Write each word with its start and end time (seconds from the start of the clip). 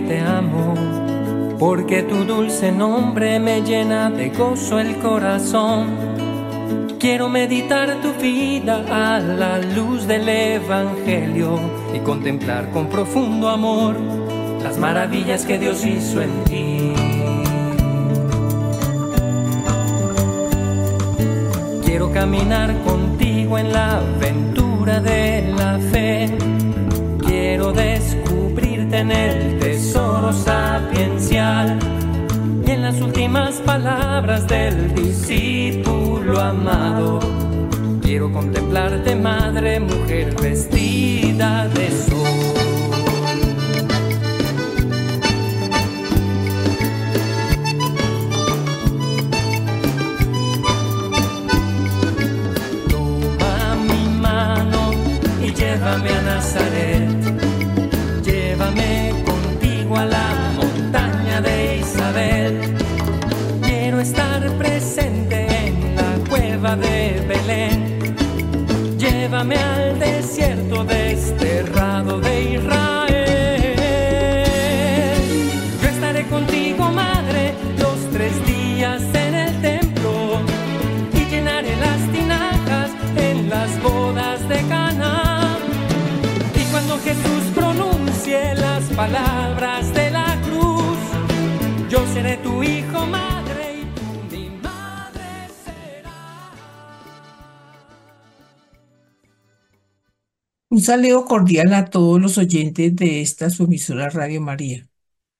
te 0.00 0.20
amo, 0.20 0.74
porque 1.58 2.02
tu 2.02 2.24
dulce 2.24 2.72
nombre 2.72 3.38
me 3.38 3.62
llena 3.62 4.10
de 4.10 4.30
gozo 4.30 4.78
el 4.78 4.96
corazón. 4.96 5.96
Quiero 6.98 7.28
meditar 7.28 8.00
tu 8.00 8.12
vida 8.14 8.84
a 8.90 9.18
la 9.18 9.58
luz 9.58 10.06
del 10.06 10.28
Evangelio 10.28 11.58
y 11.92 11.98
contemplar 11.98 12.70
con 12.70 12.88
profundo 12.88 13.48
amor 13.48 13.96
las 14.62 14.78
maravillas 14.78 15.44
que 15.44 15.58
Dios 15.58 15.84
hizo 15.84 16.22
en 16.22 16.44
ti. 16.44 16.92
Quiero 21.84 22.12
caminar 22.12 22.74
contigo 22.84 23.58
en 23.58 23.72
la 23.72 23.98
aventura 23.98 25.00
de 25.00 25.52
la 25.56 25.78
fe. 25.90 26.30
Quiero 27.26 27.72
descubrirte 27.72 28.98
en 28.98 29.10
el 29.10 29.31
tesoro 29.62 30.32
sapiencial 30.32 31.78
y 32.66 32.70
en 32.70 32.82
las 32.82 33.00
últimas 33.00 33.60
palabras 33.60 34.48
del 34.48 34.92
discípulo 34.92 36.40
amado. 36.40 37.20
Quiero 38.02 38.32
contemplarte, 38.32 39.14
madre, 39.14 39.78
mujer 39.78 40.34
vestida 40.42 41.68
de 41.68 41.90
sol. 41.92 42.61
Llévame 69.42 69.56
al 69.56 69.98
desierto 69.98 70.84
desterrado 70.84 72.20
de 72.20 72.52
Israel. 72.52 73.26
Yo 75.82 75.88
estaré 75.88 76.24
contigo, 76.28 76.88
madre, 76.92 77.52
los 77.76 77.98
tres 78.12 78.32
días 78.46 79.02
en 79.12 79.34
el 79.34 79.60
templo 79.60 80.38
y 81.12 81.24
llenaré 81.28 81.74
las 81.74 82.00
tinajas 82.12 82.90
en 83.16 83.48
las 83.50 83.82
bodas 83.82 84.48
de 84.48 84.62
Cana. 84.68 85.58
Y 86.54 86.62
cuando 86.70 86.98
Jesús 86.98 87.42
pronuncie 87.52 88.54
las 88.54 88.84
palabras 88.94 89.92
de 89.92 90.10
la 90.12 90.38
cruz, 90.44 90.98
yo 91.88 92.06
seré 92.14 92.36
tu 92.36 92.62
hijo, 92.62 93.06
madre, 93.06 93.41
saludo 100.82 101.24
cordial 101.24 101.72
a 101.74 101.84
todos 101.86 102.20
los 102.20 102.38
oyentes 102.38 102.96
de 102.96 103.20
esta 103.20 103.50
su 103.50 103.64
emisora 103.64 104.08
Radio 104.10 104.40
María. 104.40 104.88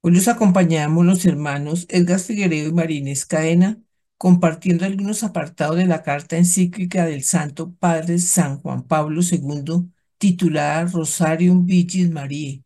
Hoy 0.00 0.12
los 0.12 0.28
acompañamos 0.28 1.04
los 1.04 1.24
hermanos 1.26 1.86
Edgar 1.88 2.20
Figueredo 2.20 2.68
y 2.68 2.72
Marínez 2.72 3.26
Cadena, 3.26 3.80
compartiendo 4.18 4.84
algunos 4.84 5.24
apartados 5.24 5.76
de 5.76 5.86
la 5.86 6.02
carta 6.02 6.36
encíclica 6.36 7.06
del 7.06 7.24
Santo 7.24 7.72
Padre 7.74 8.18
San 8.18 8.60
Juan 8.60 8.84
Pablo 8.84 9.20
II, 9.22 9.90
titulada 10.16 10.84
Rosarium 10.86 11.66
Virgin 11.66 12.12
Mariae, 12.12 12.62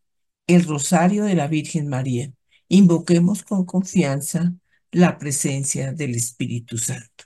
el 0.46 0.64
Rosario 0.64 1.24
de 1.24 1.34
la 1.34 1.46
Virgen 1.46 1.88
María. 1.88 2.30
Invoquemos 2.68 3.42
con 3.42 3.64
confianza 3.64 4.52
la 4.92 5.18
presencia 5.18 5.92
del 5.92 6.14
Espíritu 6.14 6.76
Santo. 6.76 7.24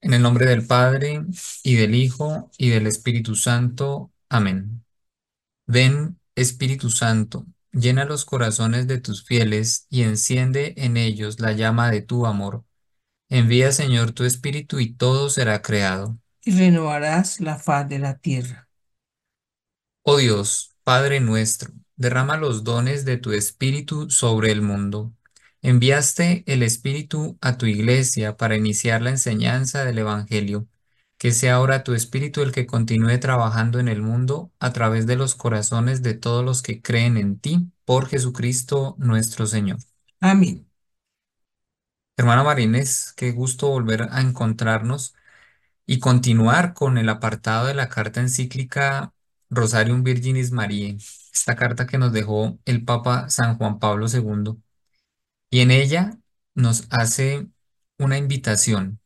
En 0.00 0.12
el 0.12 0.22
nombre 0.22 0.46
del 0.46 0.66
Padre, 0.66 1.22
y 1.62 1.74
del 1.74 1.94
Hijo, 1.94 2.50
y 2.58 2.68
del 2.68 2.86
Espíritu 2.86 3.34
Santo. 3.34 4.12
Amén. 4.28 4.84
Ven, 5.66 6.18
Espíritu 6.34 6.90
Santo, 6.90 7.46
llena 7.72 8.04
los 8.04 8.24
corazones 8.24 8.86
de 8.86 8.98
tus 9.00 9.24
fieles 9.24 9.86
y 9.90 10.02
enciende 10.02 10.74
en 10.78 10.96
ellos 10.96 11.40
la 11.40 11.52
llama 11.52 11.90
de 11.90 12.02
tu 12.02 12.26
amor. 12.26 12.64
Envía, 13.30 13.72
Señor, 13.72 14.12
tu 14.12 14.24
Espíritu 14.24 14.80
y 14.80 14.94
todo 14.94 15.30
será 15.30 15.62
creado. 15.62 16.18
Y 16.44 16.52
renovarás 16.58 17.40
la 17.40 17.58
faz 17.58 17.88
de 17.88 17.98
la 18.00 18.18
tierra. 18.18 18.68
Oh 20.02 20.16
Dios, 20.16 20.74
Padre 20.84 21.20
nuestro, 21.20 21.72
derrama 21.96 22.36
los 22.36 22.64
dones 22.64 23.04
de 23.04 23.18
tu 23.18 23.32
Espíritu 23.32 24.10
sobre 24.10 24.50
el 24.50 24.62
mundo. 24.62 25.12
Enviaste 25.62 26.44
el 26.46 26.62
Espíritu 26.62 27.36
a 27.40 27.58
tu 27.58 27.66
iglesia 27.66 28.36
para 28.36 28.56
iniciar 28.56 29.02
la 29.02 29.10
enseñanza 29.10 29.84
del 29.84 29.98
Evangelio. 29.98 30.66
Que 31.18 31.32
sea 31.32 31.56
ahora 31.56 31.84
tu 31.84 31.94
Espíritu 31.94 32.42
el 32.42 32.52
que 32.52 32.66
continúe 32.66 33.18
trabajando 33.20 33.80
en 33.80 33.88
el 33.88 34.02
mundo 34.02 34.52
a 34.60 34.72
través 34.72 35.06
de 35.06 35.16
los 35.16 35.34
corazones 35.34 36.02
de 36.02 36.14
todos 36.14 36.44
los 36.44 36.62
que 36.62 36.80
creen 36.80 37.16
en 37.16 37.38
ti, 37.38 37.70
por 37.84 38.08
Jesucristo 38.08 38.94
nuestro 38.98 39.46
Señor. 39.46 39.78
Amén. 40.20 40.68
Hermana 42.16 42.42
Marínez, 42.42 43.12
qué 43.16 43.32
gusto 43.32 43.68
volver 43.68 44.08
a 44.10 44.20
encontrarnos 44.20 45.14
y 45.86 46.00
continuar 46.00 46.74
con 46.74 46.98
el 46.98 47.08
apartado 47.08 47.66
de 47.66 47.74
la 47.74 47.88
carta 47.88 48.20
encíclica 48.20 49.14
Rosarium 49.50 50.02
Virginis 50.02 50.52
Mariae, 50.52 50.98
esta 51.32 51.56
carta 51.56 51.86
que 51.86 51.98
nos 51.98 52.12
dejó 52.12 52.58
el 52.66 52.84
Papa 52.84 53.30
San 53.30 53.58
Juan 53.58 53.78
Pablo 53.78 54.06
II. 54.08 54.56
Y 55.50 55.60
en 55.60 55.70
ella 55.70 56.18
nos 56.54 56.86
hace 56.90 57.48
una 57.98 58.18
invitación 58.18 59.00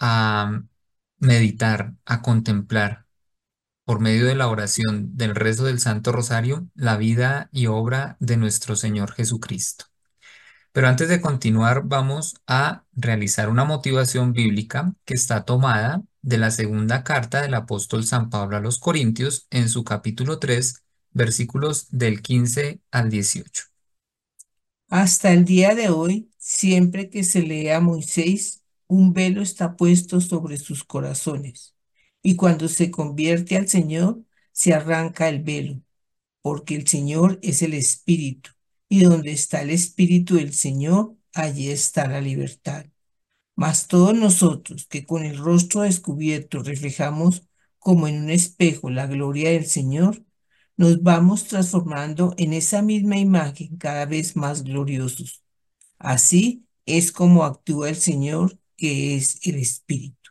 a 0.00 0.62
meditar, 1.20 1.94
a 2.04 2.22
contemplar 2.22 3.06
por 3.84 4.00
medio 4.00 4.26
de 4.26 4.34
la 4.34 4.48
oración 4.48 5.16
del 5.16 5.34
rezo 5.34 5.64
del 5.64 5.80
Santo 5.80 6.12
Rosario 6.12 6.68
la 6.74 6.96
vida 6.96 7.48
y 7.52 7.66
obra 7.66 8.16
de 8.20 8.36
nuestro 8.36 8.76
Señor 8.76 9.12
Jesucristo. 9.12 9.86
Pero 10.72 10.86
antes 10.86 11.08
de 11.08 11.20
continuar, 11.20 11.82
vamos 11.84 12.36
a 12.46 12.84
realizar 12.92 13.48
una 13.48 13.64
motivación 13.64 14.32
bíblica 14.32 14.94
que 15.04 15.14
está 15.14 15.44
tomada 15.44 16.02
de 16.22 16.38
la 16.38 16.50
segunda 16.50 17.02
carta 17.02 17.42
del 17.42 17.54
apóstol 17.54 18.04
San 18.04 18.30
Pablo 18.30 18.56
a 18.56 18.60
los 18.60 18.78
Corintios 18.78 19.46
en 19.50 19.68
su 19.68 19.82
capítulo 19.82 20.38
3, 20.38 20.84
versículos 21.10 21.88
del 21.90 22.22
15 22.22 22.80
al 22.92 23.10
18. 23.10 23.64
Hasta 24.88 25.32
el 25.32 25.44
día 25.44 25.74
de 25.74 25.88
hoy, 25.88 26.30
siempre 26.38 27.10
que 27.10 27.24
se 27.24 27.42
lee 27.42 27.70
a 27.70 27.80
Moisés, 27.80 28.59
un 28.90 29.12
velo 29.12 29.42
está 29.42 29.76
puesto 29.76 30.20
sobre 30.20 30.56
sus 30.58 30.84
corazones. 30.84 31.74
Y 32.22 32.36
cuando 32.36 32.68
se 32.68 32.90
convierte 32.90 33.56
al 33.56 33.68
Señor, 33.68 34.22
se 34.52 34.74
arranca 34.74 35.28
el 35.28 35.42
velo, 35.42 35.80
porque 36.42 36.76
el 36.76 36.88
Señor 36.88 37.38
es 37.42 37.62
el 37.62 37.74
Espíritu, 37.74 38.50
y 38.88 39.04
donde 39.04 39.32
está 39.32 39.62
el 39.62 39.70
Espíritu 39.70 40.36
del 40.36 40.54
Señor, 40.54 41.16
allí 41.34 41.70
está 41.70 42.08
la 42.08 42.20
libertad. 42.20 42.86
Mas 43.56 43.88
todos 43.88 44.14
nosotros 44.14 44.86
que 44.86 45.06
con 45.06 45.24
el 45.24 45.38
rostro 45.38 45.82
descubierto 45.82 46.62
reflejamos 46.62 47.44
como 47.78 48.08
en 48.08 48.22
un 48.24 48.30
espejo 48.30 48.90
la 48.90 49.06
gloria 49.06 49.50
del 49.50 49.66
Señor, 49.66 50.24
nos 50.76 51.02
vamos 51.02 51.44
transformando 51.46 52.34
en 52.38 52.54
esa 52.54 52.82
misma 52.82 53.18
imagen 53.18 53.76
cada 53.76 54.06
vez 54.06 54.36
más 54.36 54.64
gloriosos. 54.64 55.44
Así 55.98 56.66
es 56.86 57.12
como 57.12 57.44
actúa 57.44 57.90
el 57.90 57.96
Señor, 57.96 58.58
que 58.80 59.16
es 59.16 59.38
el 59.46 59.56
Espíritu. 59.56 60.30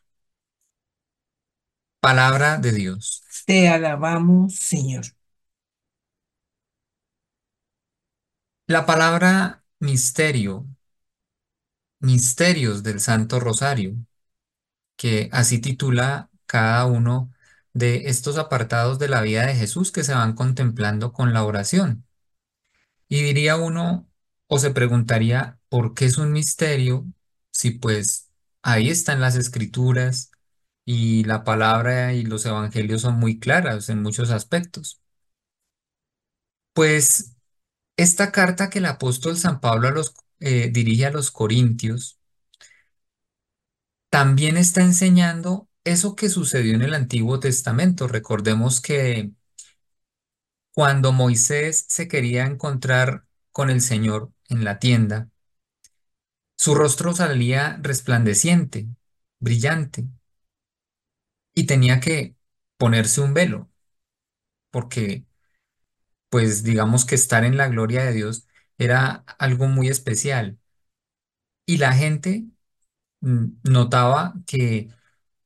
Palabra 1.99 2.57
de 2.57 2.71
Dios. 2.71 3.21
Te 3.45 3.69
alabamos, 3.69 4.55
Señor. 4.55 5.05
La 8.65 8.85
palabra 8.87 9.63
misterio, 9.79 10.65
misterios 11.99 12.81
del 12.83 12.99
Santo 12.99 13.39
Rosario, 13.39 13.95
que 14.95 15.29
así 15.31 15.59
titula 15.59 16.29
cada 16.47 16.85
uno 16.85 17.31
de 17.73 18.09
estos 18.09 18.37
apartados 18.39 18.97
de 18.97 19.09
la 19.09 19.21
vida 19.21 19.45
de 19.45 19.55
Jesús 19.55 19.91
que 19.91 20.03
se 20.03 20.13
van 20.13 20.33
contemplando 20.33 21.13
con 21.13 21.33
la 21.33 21.43
oración. 21.45 22.05
Y 23.07 23.21
diría 23.23 23.57
uno, 23.57 24.09
o 24.47 24.59
se 24.59 24.71
preguntaría, 24.71 25.59
¿por 25.69 25.93
qué 25.93 26.05
es 26.05 26.17
un 26.17 26.31
misterio? 26.31 27.05
Si 27.51 27.71
pues 27.71 28.28
ahí 28.61 28.89
están 28.89 29.21
las 29.21 29.35
escrituras 29.35 30.31
y 30.85 31.23
la 31.25 31.43
palabra 31.43 32.13
y 32.13 32.23
los 32.23 32.45
evangelios 32.45 33.01
son 33.01 33.19
muy 33.19 33.39
claras 33.39 33.89
en 33.89 34.01
muchos 34.03 34.31
aspectos. 34.31 35.01
Pues 36.73 37.35
esta 37.97 38.31
carta 38.31 38.69
que 38.71 38.79
el 38.79 38.85
apóstol 38.87 39.37
San 39.37 39.61
Pablo 39.61 40.01
eh, 40.41 40.69
dirige 40.73 41.05
a 41.07 41.11
los 41.11 41.31
Corintios 41.31 42.19
también 44.09 44.57
está 44.57 44.81
enseñando 44.81 45.67
eso 45.83 46.15
que 46.15 46.29
sucedió 46.29 46.75
en 46.75 46.81
el 46.83 46.93
Antiguo 46.93 47.39
Testamento. 47.39 48.07
Recordemos 48.07 48.81
que 48.81 49.31
Cuando 50.73 51.11
Moisés 51.11 51.85
se 51.89 52.07
quería 52.07 52.45
encontrar 52.45 53.25
con 53.51 53.69
el 53.69 53.81
Señor 53.81 54.31
en 54.49 54.63
la 54.63 54.79
tienda, 54.79 55.29
su 56.59 56.75
rostro 56.75 57.13
salía 57.15 57.79
resplandeciente, 57.81 58.87
brillante, 59.39 60.05
y 61.53 61.65
tenía 61.65 61.99
que 61.99 62.35
ponerse 62.77 63.21
un 63.21 63.33
velo, 63.33 63.69
porque 64.71 65.25
pues 66.29 66.63
digamos 66.63 67.05
que 67.05 67.15
estar 67.15 67.43
en 67.43 67.57
la 67.57 67.67
gloria 67.67 68.03
de 68.05 68.13
Dios 68.13 68.47
era 68.77 69.23
algo 69.39 69.67
muy 69.67 69.87
especial. 69.89 70.57
Y 71.65 71.77
la 71.77 71.93
gente 71.93 72.45
mm, 73.21 73.45
notaba 73.65 74.35
que 74.47 74.89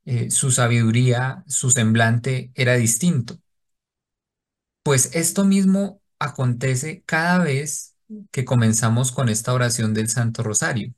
eh, 0.06 0.32
su 0.32 0.52
sabiduría, 0.52 1.44
su 1.48 1.72
semblante 1.72 2.52
era 2.56 2.76
distinto. 2.76 3.40
Pues 4.84 5.12
esto 5.16 5.46
mismo 5.46 6.02
acontece 6.20 7.04
cada 7.06 7.40
vez 7.44 7.96
que 8.32 8.46
comenzamos 8.46 9.12
con 9.12 9.30
esta 9.30 9.54
oración 9.54 9.94
del 9.94 10.10
Santo 10.10 10.44
Rosario. 10.44 10.94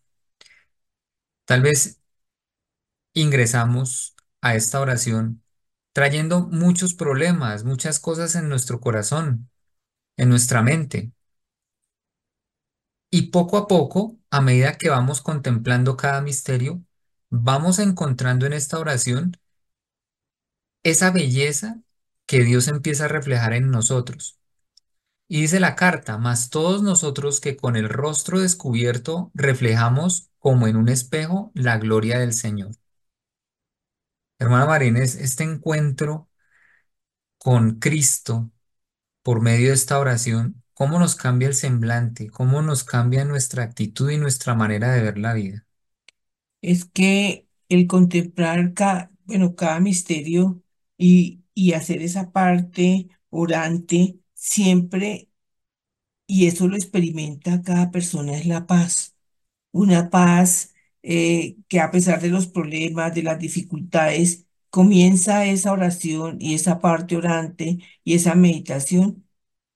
Tal 1.45 1.61
vez 1.61 1.99
ingresamos 3.13 4.15
a 4.41 4.55
esta 4.55 4.79
oración 4.81 5.41
trayendo 5.93 6.41
muchos 6.41 6.93
problemas, 6.93 7.63
muchas 7.63 7.99
cosas 7.99 8.35
en 8.35 8.49
nuestro 8.49 8.79
corazón, 8.81 9.49
en 10.17 10.29
nuestra 10.29 10.61
mente. 10.63 11.11
Y 13.09 13.31
poco 13.31 13.57
a 13.57 13.67
poco, 13.67 14.17
a 14.29 14.41
medida 14.41 14.77
que 14.77 14.89
vamos 14.89 15.21
contemplando 15.21 15.97
cada 15.97 16.21
misterio, 16.21 16.83
vamos 17.29 17.79
encontrando 17.79 18.45
en 18.45 18.53
esta 18.53 18.77
oración 18.79 19.37
esa 20.83 21.11
belleza 21.11 21.81
que 22.25 22.43
Dios 22.45 22.67
empieza 22.69 23.05
a 23.05 23.07
reflejar 23.09 23.51
en 23.53 23.71
nosotros. 23.71 24.39
Y 25.27 25.41
dice 25.41 25.59
la 25.59 25.75
carta, 25.75 26.17
mas 26.17 26.49
todos 26.49 26.81
nosotros 26.81 27.39
que 27.39 27.55
con 27.55 27.75
el 27.75 27.89
rostro 27.89 28.39
descubierto 28.39 29.29
reflejamos 29.35 30.31
como 30.39 30.67
en 30.67 30.77
un 30.77 30.89
espejo 30.89 31.51
la 31.53 31.77
gloria 31.77 32.17
del 32.17 32.33
Señor. 32.33 32.71
Hermana 34.39 34.65
Marínez, 34.65 35.15
este 35.15 35.43
encuentro 35.43 36.29
con 37.37 37.79
Cristo 37.79 38.51
por 39.23 39.41
medio 39.41 39.69
de 39.69 39.75
esta 39.75 39.99
oración, 39.99 40.63
¿cómo 40.73 40.99
nos 40.99 41.15
cambia 41.15 41.47
el 41.49 41.55
semblante? 41.55 42.29
¿Cómo 42.29 42.61
nos 42.63 42.83
cambia 42.85 43.25
nuestra 43.25 43.63
actitud 43.63 44.11
y 44.11 44.17
nuestra 44.17 44.55
manera 44.55 44.91
de 44.93 45.01
ver 45.03 45.17
la 45.19 45.33
vida? 45.33 45.65
Es 46.61 46.85
que 46.85 47.47
el 47.69 47.87
contemplar 47.87 48.73
cada, 48.73 49.11
bueno, 49.25 49.55
cada 49.55 49.79
misterio 49.79 50.61
y, 50.97 51.43
y 51.53 51.73
hacer 51.73 52.01
esa 52.01 52.31
parte 52.31 53.09
orante 53.29 54.19
siempre, 54.45 55.29
y 56.27 56.47
eso 56.47 56.67
lo 56.67 56.75
experimenta 56.77 57.61
cada 57.61 57.91
persona, 57.91 58.37
es 58.37 58.45
la 58.47 58.67
paz. 58.67 59.15
Una 59.71 60.09
paz 60.11 60.73
eh, 61.03 61.57
que 61.69 61.79
a 61.81 61.91
pesar 61.91 62.21
de 62.21 62.29
los 62.29 62.47
problemas, 62.47 63.15
de 63.15 63.23
las 63.23 63.39
dificultades, 63.39 64.47
comienza 64.71 65.45
esa 65.47 65.73
oración 65.73 66.37
y 66.41 66.55
esa 66.55 66.79
parte 66.81 67.17
orante 67.17 67.79
y 68.03 68.15
esa 68.15 68.35
meditación 68.35 69.25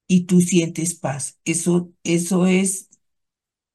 y 0.07 0.25
tú 0.25 0.42
sientes 0.42 0.95
paz. 0.95 1.39
Eso, 1.45 1.94
eso 2.04 2.48
es 2.48 2.89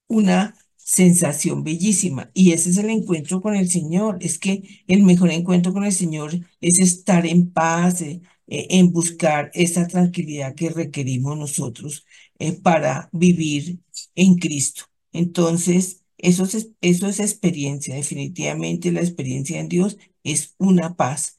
una 0.08 0.56
sensación 0.76 1.64
bellísima. 1.64 2.30
Y 2.34 2.52
ese 2.52 2.70
es 2.70 2.78
el 2.78 2.90
encuentro 2.90 3.40
con 3.40 3.54
el 3.56 3.68
Señor. 3.70 4.18
Es 4.20 4.38
que 4.38 4.84
el 4.86 5.02
mejor 5.02 5.30
encuentro 5.30 5.72
con 5.72 5.84
el 5.84 5.92
Señor 5.92 6.32
es 6.60 6.78
estar 6.78 7.26
en 7.26 7.50
paz, 7.52 8.02
eh, 8.02 8.20
eh, 8.46 8.66
en 8.70 8.92
buscar 8.92 9.50
esa 9.54 9.86
tranquilidad 9.88 10.54
que 10.54 10.70
requerimos 10.70 11.36
nosotros 11.38 12.06
eh, 12.38 12.52
para 12.52 13.08
vivir 13.12 13.80
en 14.14 14.36
Cristo. 14.36 14.84
Entonces, 15.12 16.02
eso 16.18 16.44
es, 16.44 16.70
eso 16.80 17.08
es 17.08 17.20
experiencia. 17.20 17.94
Definitivamente 17.96 18.92
la 18.92 19.00
experiencia 19.00 19.60
en 19.60 19.68
Dios 19.68 19.98
es 20.24 20.54
una 20.58 20.96
paz 20.96 21.38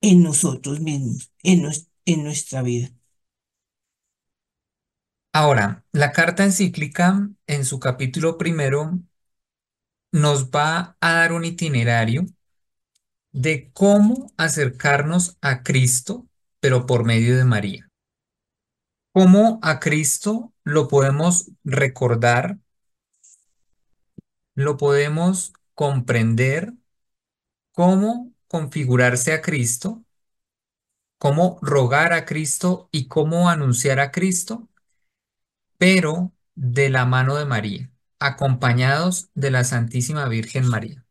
en 0.00 0.22
nosotros 0.22 0.80
mismos, 0.80 1.32
en, 1.42 1.68
en 2.06 2.24
nuestra 2.24 2.62
vida. 2.62 2.92
Ahora, 5.34 5.84
la 5.92 6.12
carta 6.12 6.44
encíclica 6.44 7.28
en 7.46 7.64
su 7.66 7.78
capítulo 7.78 8.38
primero 8.38 8.98
nos 10.12 10.46
va 10.50 10.96
a 11.00 11.12
dar 11.12 11.32
un 11.34 11.44
itinerario 11.44 12.24
de 13.32 13.70
cómo 13.72 14.32
acercarnos 14.38 15.36
a 15.42 15.62
Cristo, 15.62 16.26
pero 16.64 16.86
por 16.86 17.04
medio 17.04 17.36
de 17.36 17.44
María. 17.44 17.90
Cómo 19.12 19.58
a 19.60 19.80
Cristo 19.80 20.54
lo 20.62 20.88
podemos 20.88 21.50
recordar, 21.62 22.56
lo 24.54 24.78
podemos 24.78 25.52
comprender, 25.74 26.72
cómo 27.72 28.32
configurarse 28.48 29.34
a 29.34 29.42
Cristo, 29.42 30.06
cómo 31.18 31.58
rogar 31.60 32.14
a 32.14 32.24
Cristo 32.24 32.88
y 32.90 33.08
cómo 33.08 33.50
anunciar 33.50 34.00
a 34.00 34.10
Cristo 34.10 34.66
pero 35.76 36.32
de 36.54 36.88
la 36.88 37.04
mano 37.04 37.36
de 37.36 37.44
María, 37.44 37.90
acompañados 38.18 39.28
de 39.34 39.50
la 39.50 39.64
Santísima 39.64 40.26
Virgen 40.28 40.66
María. 40.66 41.04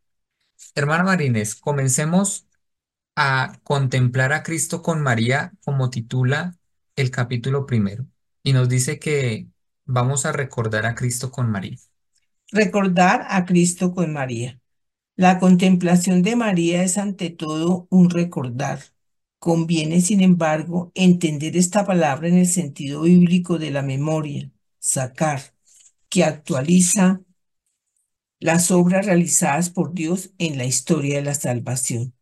Hermana 0.73 1.03
Marínez, 1.03 1.53
comencemos 1.53 2.47
a 3.15 3.59
contemplar 3.63 4.33
a 4.33 4.43
Cristo 4.43 4.81
con 4.81 5.01
María, 5.01 5.53
como 5.63 5.89
titula 5.89 6.57
el 6.95 7.11
capítulo 7.11 7.65
primero, 7.65 8.05
y 8.43 8.53
nos 8.53 8.69
dice 8.69 8.99
que 8.99 9.47
vamos 9.85 10.25
a 10.25 10.31
recordar 10.31 10.85
a 10.85 10.95
Cristo 10.95 11.31
con 11.31 11.51
María. 11.51 11.77
Recordar 12.51 13.25
a 13.29 13.45
Cristo 13.45 13.93
con 13.93 14.13
María. 14.13 14.59
La 15.15 15.39
contemplación 15.39 16.23
de 16.23 16.35
María 16.35 16.83
es 16.83 16.97
ante 16.97 17.29
todo 17.29 17.87
un 17.89 18.09
recordar. 18.09 18.79
Conviene, 19.39 20.01
sin 20.01 20.21
embargo, 20.21 20.91
entender 20.95 21.57
esta 21.57 21.85
palabra 21.85 22.27
en 22.29 22.37
el 22.37 22.47
sentido 22.47 23.01
bíblico 23.03 23.59
de 23.59 23.71
la 23.71 23.81
memoria, 23.83 24.51
sacar, 24.79 25.41
que 26.09 26.23
actualiza 26.23 27.21
las 28.39 28.69
obras 28.69 29.07
realizadas 29.07 29.71
por 29.71 29.93
Dios 29.95 30.33
en 30.37 30.59
la 30.59 30.65
historia 30.65 31.15
de 31.15 31.23
la 31.23 31.33
salvación. 31.33 32.12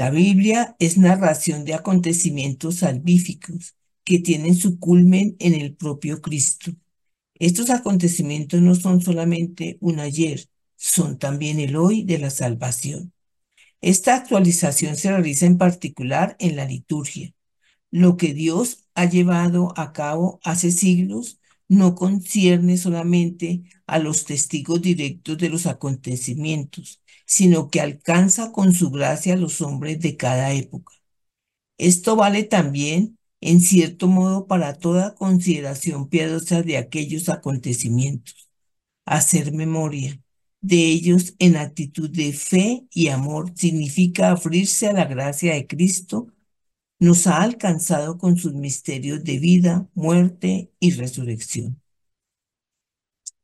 La 0.00 0.08
Biblia 0.08 0.76
es 0.78 0.96
narración 0.96 1.66
de 1.66 1.74
acontecimientos 1.74 2.76
salvíficos 2.76 3.76
que 4.02 4.18
tienen 4.18 4.54
su 4.54 4.78
culmen 4.78 5.36
en 5.40 5.52
el 5.52 5.76
propio 5.76 6.22
Cristo. 6.22 6.72
Estos 7.34 7.68
acontecimientos 7.68 8.62
no 8.62 8.74
son 8.74 9.02
solamente 9.02 9.76
un 9.82 10.00
ayer, 10.00 10.48
son 10.74 11.18
también 11.18 11.60
el 11.60 11.76
hoy 11.76 12.02
de 12.04 12.18
la 12.18 12.30
salvación. 12.30 13.12
Esta 13.82 14.14
actualización 14.14 14.96
se 14.96 15.10
realiza 15.10 15.44
en 15.44 15.58
particular 15.58 16.34
en 16.38 16.56
la 16.56 16.64
liturgia. 16.64 17.34
Lo 17.90 18.16
que 18.16 18.32
Dios 18.32 18.86
ha 18.94 19.04
llevado 19.04 19.74
a 19.76 19.92
cabo 19.92 20.40
hace 20.42 20.70
siglos 20.70 21.40
no 21.68 21.94
concierne 21.94 22.78
solamente 22.78 23.64
a 23.86 23.98
los 23.98 24.24
testigos 24.24 24.80
directos 24.80 25.36
de 25.36 25.50
los 25.50 25.66
acontecimientos, 25.66 26.99
sino 27.30 27.70
que 27.70 27.80
alcanza 27.80 28.50
con 28.50 28.74
su 28.74 28.90
gracia 28.90 29.34
a 29.34 29.36
los 29.36 29.60
hombres 29.60 30.00
de 30.00 30.16
cada 30.16 30.52
época. 30.52 30.92
Esto 31.78 32.16
vale 32.16 32.42
también, 32.44 33.18
en 33.40 33.60
cierto 33.60 34.08
modo, 34.08 34.46
para 34.48 34.74
toda 34.78 35.14
consideración 35.14 36.08
piadosa 36.08 36.62
de 36.62 36.76
aquellos 36.78 37.28
acontecimientos. 37.28 38.50
Hacer 39.06 39.52
memoria 39.52 40.20
de 40.60 40.86
ellos 40.88 41.34
en 41.38 41.56
actitud 41.56 42.10
de 42.10 42.32
fe 42.32 42.86
y 42.92 43.08
amor 43.08 43.52
significa 43.56 44.30
abrirse 44.32 44.88
a 44.88 44.92
la 44.92 45.06
gracia 45.06 45.54
de 45.54 45.66
Cristo 45.68 46.28
nos 46.98 47.26
ha 47.28 47.42
alcanzado 47.42 48.18
con 48.18 48.38
sus 48.38 48.54
misterios 48.54 49.24
de 49.24 49.38
vida, 49.38 49.88
muerte 49.94 50.72
y 50.80 50.92
resurrección. 50.92 51.80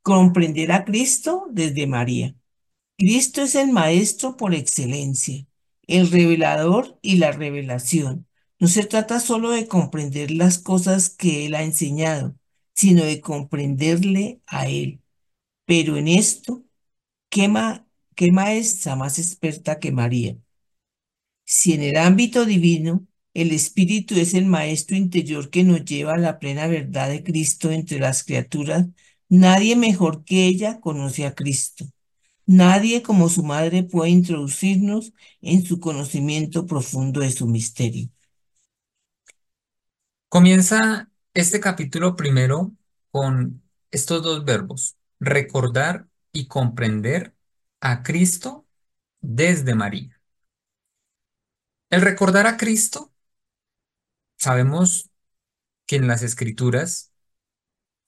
Comprender 0.03 0.73
a 0.73 0.85
Cristo 0.87 1.47
desde 1.51 1.87
María. 1.87 2.35
Cristo 2.99 3.43
es 3.43 3.55
el 3.55 3.71
Maestro 3.73 4.37
por 4.37 4.55
excelencia, 4.55 5.47
el 5.87 6.11
revelador 6.11 6.99
y 7.03 7.17
la 7.17 7.33
revelación. 7.33 8.27
No 8.59 8.69
se 8.69 8.85
trata 8.85 9.21
solo 9.21 9.51
de 9.51 9.67
comprender 9.69 10.31
las 10.31 10.59
cosas 10.59 11.11
que 11.11 11.47
Él 11.47 11.55
ha 11.55 11.63
enseñado, 11.63 12.37
sino 12.75 13.05
de 13.05 13.21
comprenderle 13.21 14.41
a 14.47 14.69
Él. 14.69 15.03
Pero 15.67 15.97
en 15.99 16.09
esto, 16.09 16.65
¿qué, 17.31 17.53
qué 18.17 18.33
maestra 18.33 18.97
más 18.97 19.19
experta 19.19 19.81
que 19.81 19.93
María? 19.93 20.37
Si 21.45 21.73
en 21.73 21.83
el 21.83 21.97
ámbito 21.97 22.45
divino 22.45 23.07
el 23.35 23.53
Espíritu 23.53 24.15
es 24.17 24.35
el 24.35 24.45
Maestro 24.47 24.97
interior 24.97 25.51
que 25.51 25.65
nos 25.65 25.85
lleva 25.85 26.15
a 26.15 26.19
la 26.19 26.39
plena 26.39 26.67
verdad 26.67 27.09
de 27.11 27.23
Cristo 27.23 27.71
entre 27.71 27.99
las 27.99 28.23
criaturas. 28.25 28.87
Nadie 29.29 29.77
mejor 29.77 30.25
que 30.25 30.47
ella 30.47 30.81
conoce 30.81 31.27
a 31.27 31.35
Cristo. 31.35 31.87
Nadie 32.47 33.03
como 33.03 33.29
su 33.29 33.43
madre 33.43 33.83
puede 33.83 34.11
introducirnos 34.11 35.13
en 35.41 35.65
su 35.65 35.81
conocimiento 35.81 36.67
profundo 36.67 37.21
de 37.21 37.33
su 37.33 37.47
misterio. 37.47 38.09
Comienza 40.29 41.11
este 41.35 41.61
capítulo 41.61 42.17
primero 42.17 42.73
con 43.11 43.63
estos 43.91 44.23
dos 44.23 44.45
verbos, 44.45 44.97
recordar 45.19 46.07
y 46.33 46.47
comprender 46.47 47.35
a 47.81 48.03
Cristo 48.03 48.67
desde 49.21 49.75
María. 49.75 50.21
El 51.91 52.03
recordar 52.03 52.47
a 52.47 52.57
Cristo, 52.57 53.13
sabemos 54.37 55.11
que 55.87 55.97
en 55.97 56.07
las 56.09 56.23
Escrituras 56.23 57.13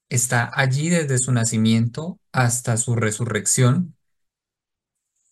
está 0.09 0.51
allí 0.55 0.89
desde 0.91 1.19
su 1.19 1.33
nacimiento 1.33 2.21
hasta 2.33 2.77
su 2.77 2.95
resurrección. 2.97 3.98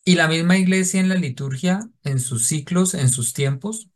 Y 0.07 0.15
la 0.17 0.27
misma 0.29 0.57
iglesia 0.57 1.01
en 1.01 1.09
la 1.11 1.17
liturgia, 1.17 1.91
en 2.05 2.19
sus 2.21 2.47
ciclos, 2.47 2.95
en 2.95 3.11
sus 3.11 3.35
tiempos, 3.35 3.91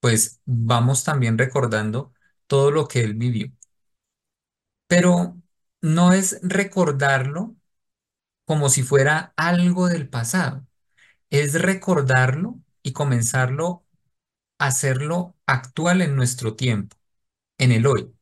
pues 0.00 0.40
vamos 0.46 1.04
también 1.04 1.38
recordando 1.38 2.12
todo 2.48 2.70
lo 2.72 2.88
que 2.88 3.02
él 3.02 3.14
vivió. 3.14 3.52
Pero 4.88 5.36
no 5.80 6.12
es 6.12 6.38
recordarlo 6.42 7.56
como 8.46 8.70
si 8.70 8.82
fuera 8.82 9.34
algo 9.36 9.88
del 9.88 10.08
pasado, 10.10 10.66
es 11.30 11.54
recordarlo 11.62 12.60
y 12.82 12.92
comenzarlo 12.94 13.84
a 14.58 14.68
hacerlo 14.68 15.36
actual 15.46 16.02
en 16.02 16.16
nuestro 16.16 16.56
tiempo, 16.56 16.96
en 17.58 17.72
el 17.72 17.86
hoy. 17.86 18.14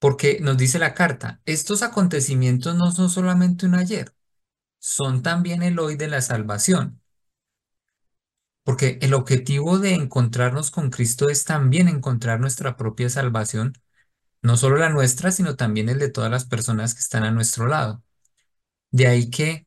Porque 0.00 0.40
nos 0.40 0.58
dice 0.58 0.78
la 0.80 0.94
carta, 0.94 1.42
estos 1.46 1.82
acontecimientos 1.82 2.76
no 2.76 2.92
son 2.92 3.10
solamente 3.10 3.66
un 3.66 3.74
ayer, 3.76 4.14
son 4.82 5.22
también 5.22 5.62
el 5.62 5.78
hoy 5.78 5.96
de 5.96 6.08
la 6.08 6.20
salvación. 6.20 7.00
Porque 8.64 8.98
el 9.02 9.14
objetivo 9.14 9.78
de 9.78 9.94
encontrarnos 9.94 10.70
con 10.70 10.90
Cristo 10.90 11.28
es 11.28 11.44
también 11.44 11.88
encontrar 11.88 12.40
nuestra 12.40 12.76
propia 12.76 13.08
salvación, 13.08 13.74
no 14.42 14.56
solo 14.58 14.76
la 14.78 14.90
nuestra, 14.90 15.32
sino 15.32 15.56
también 15.56 15.88
el 15.90 15.98
de 16.00 16.10
todas 16.10 16.30
las 16.30 16.46
personas 16.46 16.94
que 16.94 17.00
están 17.00 17.24
a 17.24 17.30
nuestro 17.32 17.68
lado. 17.68 18.02
De 18.92 19.06
ahí 19.08 19.30
que 19.30 19.66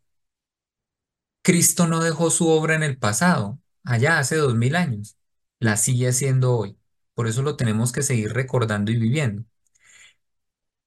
Cristo 1.44 1.88
no 1.88 2.02
dejó 2.02 2.30
su 2.32 2.48
obra 2.50 2.76
en 2.76 2.84
el 2.84 2.98
pasado, 2.98 3.60
allá 3.84 4.18
hace 4.20 4.36
dos 4.38 4.56
mil 4.56 4.76
años, 4.76 5.16
la 5.60 5.78
sigue 5.78 6.08
haciendo 6.10 6.54
hoy. 6.58 6.78
Por 7.14 7.28
eso 7.28 7.42
lo 7.44 7.56
tenemos 7.56 7.92
que 7.92 8.02
seguir 8.04 8.34
recordando 8.34 8.92
y 8.92 8.98
viviendo. 8.98 9.46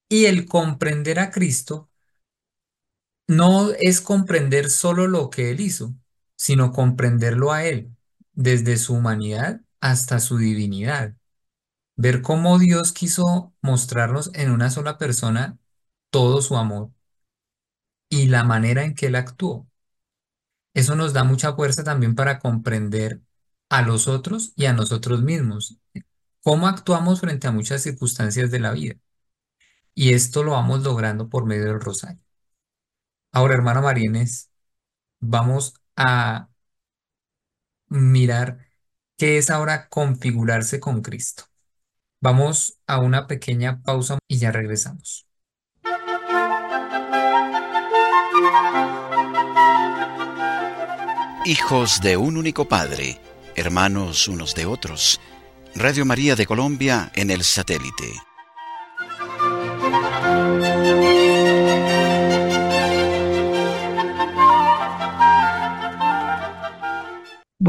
Y 0.07 0.25
el 0.25 0.45
comprender 0.45 1.19
a 1.19 1.31
Cristo 1.31 1.88
no 3.29 3.69
es 3.79 4.01
comprender 4.01 4.71
solo 4.71 5.07
lo 5.07 5.29
que 5.29 5.51
Él 5.51 5.61
hizo, 5.61 5.93
sino 6.35 6.71
comprenderlo 6.73 7.51
a 7.51 7.63
Él, 7.63 7.95
desde 8.33 8.77
su 8.77 8.95
humanidad 8.95 9.61
hasta 9.81 10.19
su 10.19 10.37
divinidad. 10.37 11.15
Ver 11.95 12.23
cómo 12.23 12.59
Dios 12.59 12.91
quiso 12.93 13.53
mostrarnos 13.61 14.31
en 14.33 14.51
una 14.51 14.71
sola 14.71 14.97
persona 14.97 15.59
todo 16.11 16.41
su 16.41 16.57
amor 16.57 16.91
y 18.09 18.27
la 18.27 18.43
manera 18.43 18.83
en 18.83 18.95
que 18.95 19.07
Él 19.07 19.15
actuó. 19.15 19.67
Eso 20.73 20.95
nos 20.95 21.13
da 21.13 21.23
mucha 21.23 21.53
fuerza 21.53 21.83
también 21.83 22.15
para 22.15 22.39
comprender 22.39 23.21
a 23.69 23.83
los 23.83 24.07
otros 24.07 24.53
y 24.55 24.65
a 24.65 24.73
nosotros 24.73 25.21
mismos, 25.21 25.77
cómo 26.43 26.67
actuamos 26.67 27.21
frente 27.21 27.47
a 27.47 27.51
muchas 27.51 27.83
circunstancias 27.83 28.51
de 28.51 28.59
la 28.59 28.71
vida. 28.71 28.95
Y 29.93 30.13
esto 30.13 30.43
lo 30.43 30.53
vamos 30.53 30.83
logrando 30.83 31.29
por 31.29 31.45
medio 31.45 31.65
del 31.65 31.81
rosario. 31.81 32.19
Ahora, 33.31 33.53
hermano 33.53 33.81
Marines, 33.81 34.49
vamos 35.19 35.73
a 35.95 36.49
mirar 37.87 38.67
qué 39.17 39.37
es 39.37 39.49
ahora 39.49 39.89
configurarse 39.89 40.79
con 40.79 41.01
Cristo. 41.01 41.43
Vamos 42.21 42.79
a 42.87 42.99
una 42.99 43.27
pequeña 43.27 43.81
pausa 43.81 44.19
y 44.27 44.39
ya 44.39 44.51
regresamos. 44.51 45.25
Hijos 51.45 52.01
de 52.01 52.17
un 52.17 52.37
único 52.37 52.67
Padre, 52.67 53.19
hermanos 53.55 54.27
unos 54.27 54.53
de 54.55 54.65
otros. 54.65 55.19
Radio 55.75 56.05
María 56.05 56.35
de 56.35 56.45
Colombia 56.45 57.11
en 57.15 57.31
el 57.31 57.43
satélite. 57.43 58.28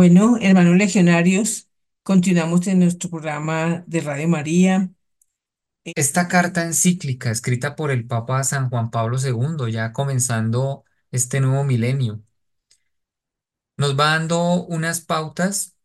Bueno, 0.01 0.39
hermanos 0.41 0.79
legionarios, 0.79 1.69
continuamos 2.03 2.67
en 2.69 2.79
nuestro 2.79 3.11
programa 3.11 3.85
de 3.87 4.01
Radio 4.01 4.29
María. 4.29 4.89
Esta 5.85 6.27
carta 6.27 6.65
encíclica 6.65 7.31
escrita 7.31 7.77
por 7.77 7.91
el 7.91 8.07
Papa 8.07 8.43
San 8.43 8.71
Juan 8.71 8.91
Pablo 8.91 9.19
II, 9.23 9.71
ya 9.71 9.93
comenzando 9.93 10.85
este 11.11 11.43
nuevo 11.43 11.65
milenio, 11.65 12.23
nos 13.77 13.95
va 13.95 14.17
dando 14.17 14.65
unas 14.65 15.03
pautas 15.03 15.77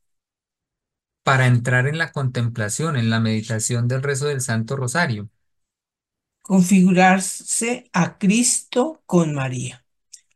para 1.23 1.47
entrar 1.47 1.85
en 1.85 1.97
la 1.97 2.13
contemplación, 2.13 2.95
en 2.95 3.09
la 3.09 3.19
meditación 3.19 3.89
del 3.89 4.01
rezo 4.01 4.27
del 4.27 4.39
Santo 4.39 4.77
Rosario. 4.77 5.29
Configurarse 6.41 7.89
a 7.91 8.17
Cristo 8.17 9.03
con 9.05 9.35
María. 9.35 9.84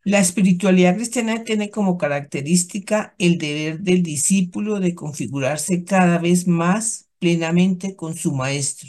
La 0.04 0.18
espiritualidad 0.20 0.94
cristiana 0.96 1.44
tiene 1.44 1.70
como 1.70 1.98
característica 1.98 3.14
el 3.18 3.38
deber 3.38 3.80
del 3.80 4.02
discípulo 4.02 4.80
de 4.80 4.94
configurarse 4.94 5.84
cada 5.84 6.18
vez 6.18 6.46
más 6.46 7.08
plenamente 7.18 7.96
con 7.96 8.16
su 8.16 8.32
Maestro. 8.32 8.88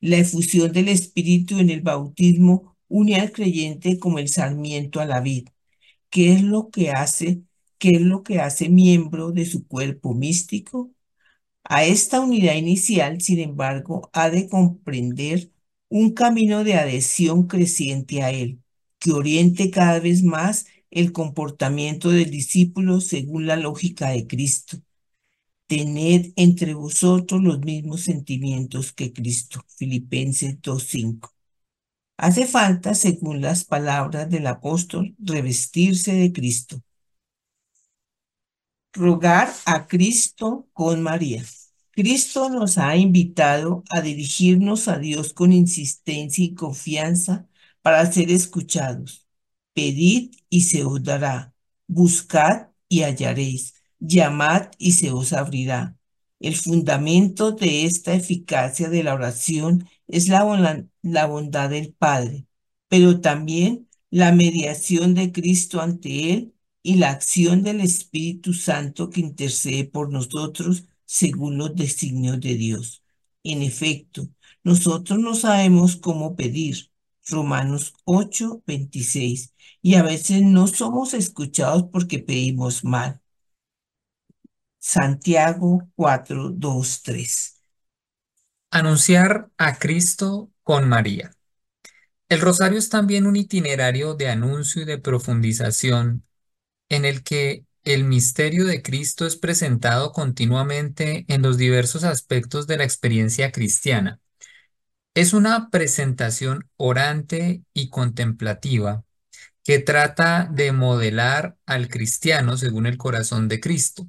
La 0.00 0.18
efusión 0.18 0.72
del 0.72 0.88
Espíritu 0.88 1.58
en 1.58 1.70
el 1.70 1.82
bautismo 1.82 2.76
une 2.88 3.16
al 3.16 3.32
creyente 3.32 3.98
como 3.98 4.18
el 4.18 4.28
sarmiento 4.28 5.00
a 5.00 5.06
la 5.06 5.20
vid. 5.20 5.48
¿Qué 6.10 6.32
es 6.34 6.42
lo 6.42 6.70
que 6.70 6.90
hace? 6.92 7.42
¿Qué 7.78 7.92
es 7.92 8.02
lo 8.02 8.22
que 8.24 8.40
hace 8.40 8.68
miembro 8.70 9.32
de 9.32 9.46
su 9.46 9.66
cuerpo 9.68 10.14
místico? 10.14 10.92
A 11.64 11.84
esta 11.84 12.20
unidad 12.20 12.54
inicial, 12.56 13.20
sin 13.20 13.40
embargo, 13.40 14.10
ha 14.12 14.30
de 14.30 14.48
comprender 14.48 15.50
un 15.88 16.12
camino 16.14 16.64
de 16.64 16.74
adhesión 16.76 17.46
creciente 17.48 18.22
a 18.22 18.30
él 18.32 18.60
que 18.98 19.12
oriente 19.12 19.70
cada 19.70 20.00
vez 20.00 20.22
más 20.22 20.66
el 20.90 21.12
comportamiento 21.12 22.10
del 22.10 22.30
discípulo 22.30 23.00
según 23.00 23.46
la 23.46 23.56
lógica 23.56 24.10
de 24.10 24.26
Cristo. 24.26 24.78
Tened 25.66 26.32
entre 26.36 26.74
vosotros 26.74 27.42
los 27.42 27.60
mismos 27.60 28.02
sentimientos 28.02 28.92
que 28.92 29.12
Cristo. 29.12 29.62
Filipenses 29.76 30.60
2.5. 30.62 31.30
Hace 32.18 32.46
falta, 32.46 32.94
según 32.94 33.40
las 33.42 33.64
palabras 33.64 34.30
del 34.30 34.46
apóstol, 34.46 35.14
revestirse 35.18 36.14
de 36.14 36.32
Cristo. 36.32 36.82
Rogar 38.92 39.48
a 39.66 39.86
Cristo 39.86 40.68
con 40.72 41.02
María. 41.02 41.44
Cristo 41.92 42.48
nos 42.50 42.78
ha 42.78 42.96
invitado 42.96 43.84
a 43.90 44.00
dirigirnos 44.00 44.88
a 44.88 44.98
Dios 44.98 45.32
con 45.32 45.52
insistencia 45.52 46.44
y 46.44 46.54
confianza 46.54 47.48
para 47.82 48.10
ser 48.10 48.30
escuchados. 48.30 49.26
Pedid 49.74 50.34
y 50.48 50.62
se 50.62 50.84
os 50.84 51.02
dará. 51.02 51.54
Buscad 51.86 52.68
y 52.88 53.02
hallaréis. 53.02 53.74
Llamad 53.98 54.70
y 54.78 54.92
se 54.92 55.10
os 55.12 55.32
abrirá. 55.32 55.96
El 56.40 56.56
fundamento 56.56 57.52
de 57.52 57.84
esta 57.84 58.14
eficacia 58.14 58.88
de 58.88 59.02
la 59.02 59.14
oración 59.14 59.88
es 60.06 60.28
la, 60.28 60.86
la 61.02 61.26
bondad 61.26 61.70
del 61.70 61.92
Padre, 61.94 62.46
pero 62.88 63.20
también 63.20 63.88
la 64.10 64.32
mediación 64.32 65.14
de 65.14 65.32
Cristo 65.32 65.80
ante 65.80 66.32
Él 66.32 66.54
y 66.82 66.96
la 66.96 67.10
acción 67.10 67.62
del 67.62 67.80
Espíritu 67.80 68.54
Santo 68.54 69.10
que 69.10 69.20
intercede 69.20 69.84
por 69.84 70.10
nosotros 70.10 70.84
según 71.04 71.58
los 71.58 71.74
designios 71.74 72.40
de 72.40 72.54
Dios. 72.54 73.02
En 73.42 73.62
efecto, 73.62 74.28
nosotros 74.62 75.18
no 75.18 75.34
sabemos 75.34 75.96
cómo 75.96 76.36
pedir, 76.36 76.90
Romanos 77.28 77.94
8, 78.04 78.62
26. 78.66 79.54
Y 79.82 79.94
a 79.96 80.02
veces 80.02 80.42
no 80.42 80.66
somos 80.66 81.14
escuchados 81.14 81.84
porque 81.92 82.18
pedimos 82.18 82.84
mal. 82.84 83.20
Santiago 84.80 85.88
4, 85.94 86.50
2, 86.50 87.02
3. 87.04 87.62
Anunciar 88.70 89.50
a 89.58 89.78
Cristo 89.78 90.50
con 90.62 90.88
María. 90.88 91.30
El 92.28 92.40
rosario 92.40 92.78
es 92.78 92.90
también 92.90 93.26
un 93.26 93.36
itinerario 93.36 94.14
de 94.14 94.28
anuncio 94.30 94.82
y 94.82 94.84
de 94.86 94.98
profundización 94.98 96.24
en 96.90 97.04
el 97.04 97.22
que 97.24 97.64
el 97.84 98.04
misterio 98.04 98.66
de 98.66 98.82
Cristo 98.82 99.26
es 99.26 99.36
presentado 99.36 100.12
continuamente 100.12 101.24
en 101.28 101.42
los 101.42 101.58
diversos 101.58 102.04
aspectos 102.04 102.66
de 102.66 102.78
la 102.78 102.84
experiencia 102.84 103.52
cristiana 103.52 104.20
es 105.18 105.32
una 105.32 105.68
presentación 105.70 106.70
orante 106.76 107.64
y 107.74 107.90
contemplativa 107.90 109.04
que 109.64 109.80
trata 109.80 110.48
de 110.52 110.70
modelar 110.70 111.56
al 111.66 111.88
cristiano 111.88 112.56
según 112.56 112.86
el 112.86 112.98
corazón 112.98 113.48
de 113.48 113.58
Cristo. 113.58 114.08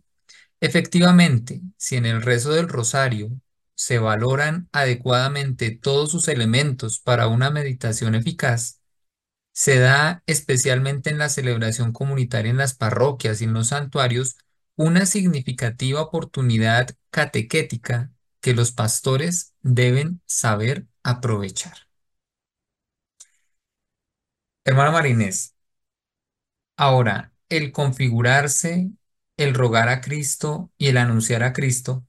Efectivamente, 0.61 1.61
si 1.77 1.95
en 1.95 2.05
el 2.05 2.21
rezo 2.21 2.51
del 2.51 2.69
rosario 2.69 3.31
se 3.73 3.97
valoran 3.97 4.69
adecuadamente 4.71 5.71
todos 5.71 6.11
sus 6.11 6.27
elementos 6.27 6.99
para 6.99 7.27
una 7.27 7.49
meditación 7.49 8.13
eficaz, 8.13 8.79
se 9.51 9.79
da 9.79 10.21
especialmente 10.27 11.09
en 11.09 11.17
la 11.17 11.29
celebración 11.29 11.91
comunitaria 11.91 12.51
en 12.51 12.57
las 12.57 12.75
parroquias 12.75 13.41
y 13.41 13.45
en 13.45 13.53
los 13.53 13.69
santuarios 13.69 14.37
una 14.75 15.07
significativa 15.07 16.03
oportunidad 16.03 16.95
catequética 17.09 18.11
que 18.41 18.53
los 18.53 18.71
pastores 18.73 19.55
deben 19.63 20.21
saber 20.27 20.85
aprovechar. 21.03 21.87
Hermana 24.63 24.91
Marinés, 24.91 25.53
ahora, 26.77 27.31
el 27.49 27.71
configurarse, 27.71 28.89
el 29.37 29.53
rogar 29.53 29.87
a 29.89 30.01
Cristo 30.01 30.71
y 30.79 30.87
el 30.87 30.97
anunciar 30.97 31.43
a 31.43 31.53
Cristo, 31.53 32.05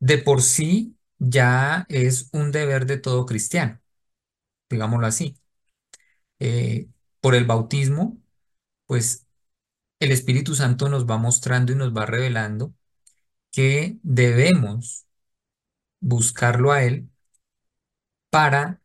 de 0.00 0.18
por 0.18 0.42
sí 0.42 0.96
ya 1.18 1.86
es 1.88 2.28
un 2.32 2.52
deber 2.52 2.86
de 2.86 2.98
todo 2.98 3.26
cristiano, 3.26 3.80
digámoslo 4.70 5.06
así. 5.08 5.36
Eh, 6.40 6.88
por 7.20 7.34
el 7.34 7.44
bautismo, 7.46 8.18
pues 8.86 9.26
el 10.00 10.12
Espíritu 10.12 10.56
Santo 10.56 10.88
nos 10.90 11.06
va 11.08 11.18
mostrando 11.18 11.72
y 11.72 11.76
nos 11.76 11.96
va 11.96 12.06
revelando 12.06 12.74
que 13.52 13.98
debemos 14.04 15.06
buscarlo 16.00 16.72
a 16.72 16.84
Él 16.84 17.10
para 18.32 18.80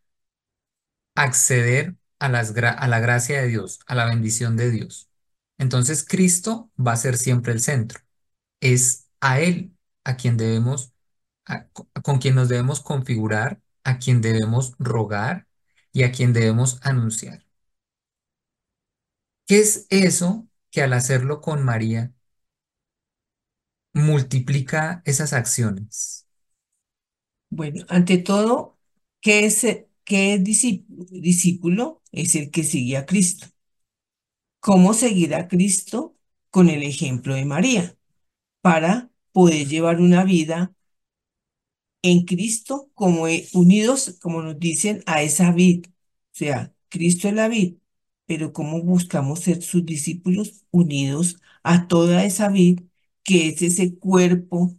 acceder 1.16 1.96
a, 2.20 2.30
las 2.30 2.54
a 2.58 2.88
la 2.88 3.00
gracia 3.00 3.42
de 3.42 3.48
Dios, 3.48 3.80
a 3.88 3.96
la 3.96 4.06
bendición 4.06 4.58
de 4.58 4.72
Dios. 4.72 5.10
Entonces 5.58 6.06
Cristo 6.08 6.72
va 6.80 6.94
a 6.94 6.98
ser 6.98 7.18
siempre 7.18 7.54
el 7.54 7.62
centro. 7.62 8.00
Es 8.62 9.08
a 9.22 9.42
Él 9.42 9.74
a 10.04 10.18
quien 10.18 10.38
debemos, 10.38 10.94
con 12.04 12.20
quien 12.20 12.36
nos 12.36 12.50
debemos 12.50 12.82
configurar, 12.82 13.62
a 13.84 14.00
quien 14.00 14.22
debemos 14.22 14.76
rogar 14.80 15.48
y 15.94 16.04
a 16.04 16.12
quien 16.12 16.34
debemos 16.34 16.80
anunciar. 16.84 17.46
¿Qué 19.46 19.60
es 19.60 19.88
eso 19.90 20.48
que 20.72 20.82
al 20.84 20.94
hacerlo 20.94 21.42
con 21.42 21.64
María 21.64 22.14
multiplica 23.94 25.02
esas 25.06 25.34
acciones? 25.34 26.26
Bueno, 27.50 27.86
ante 27.90 28.18
todo, 28.20 28.77
¿qué 29.28 29.46
es, 29.46 29.64
es 30.06 30.44
discípulo? 31.12 32.02
Es 32.12 32.36
el 32.36 32.50
que 32.52 32.64
sigue 32.64 32.98
a 32.98 33.06
Cristo. 33.06 33.48
¿Cómo 34.60 34.94
seguir 34.94 35.36
a 35.36 35.48
Cristo? 35.48 36.16
Con 36.50 36.70
el 36.70 36.84
ejemplo 36.84 37.36
de 37.36 37.46
María, 37.46 37.98
para 38.62 39.12
poder 39.34 39.68
llevar 39.68 40.02
una 40.02 40.24
vida 40.26 40.74
en 42.02 42.26
Cristo 42.26 42.90
como 42.94 43.26
unidos, 43.54 44.18
como 44.22 44.42
nos 44.42 44.60
dicen, 44.60 45.04
a 45.06 45.22
esa 45.24 45.52
vid. 45.52 45.86
O 45.88 45.92
sea, 46.34 46.74
Cristo 46.90 47.28
es 47.28 47.34
la 47.34 47.48
vid, 47.48 47.76
pero 48.26 48.54
¿cómo 48.54 48.82
buscamos 48.84 49.42
ser 49.42 49.62
sus 49.62 49.86
discípulos 49.86 50.64
unidos 50.72 51.38
a 51.64 51.88
toda 51.88 52.24
esa 52.26 52.50
vid 52.50 52.82
que 53.24 53.50
es 53.50 53.62
ese 53.62 53.98
cuerpo 53.98 54.76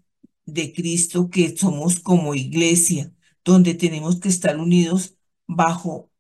de 0.46 0.72
Cristo 0.72 1.28
que 1.30 1.54
somos 1.56 2.00
como 2.00 2.34
iglesia, 2.34 3.12
donde 3.48 3.74
tenemos 3.74 4.20
que 4.20 4.28
estar 4.28 4.58
unidos 4.58 5.16
bajo 5.46 6.10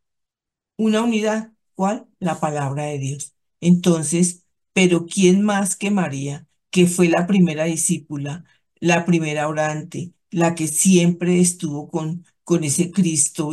una 0.76 1.02
unidad, 1.02 1.52
¿cuál? 1.74 2.08
La 2.20 2.40
palabra 2.40 2.84
de 2.84 2.98
Dios. 2.98 3.34
Entonces, 3.60 4.44
pero 4.72 5.06
¿quién 5.06 5.42
más 5.42 5.76
que 5.76 5.90
María, 5.90 6.46
que 6.70 6.86
fue 6.86 7.08
la 7.08 7.26
primera 7.26 7.64
discípula, 7.64 8.44
la 8.80 9.04
primera 9.04 9.48
orante, 9.48 10.12
la 10.30 10.54
que 10.54 10.68
siempre 10.68 11.40
estuvo 11.40 11.88
con, 11.90 12.24
con 12.44 12.64
ese 12.64 12.90
Cristo 12.92 13.50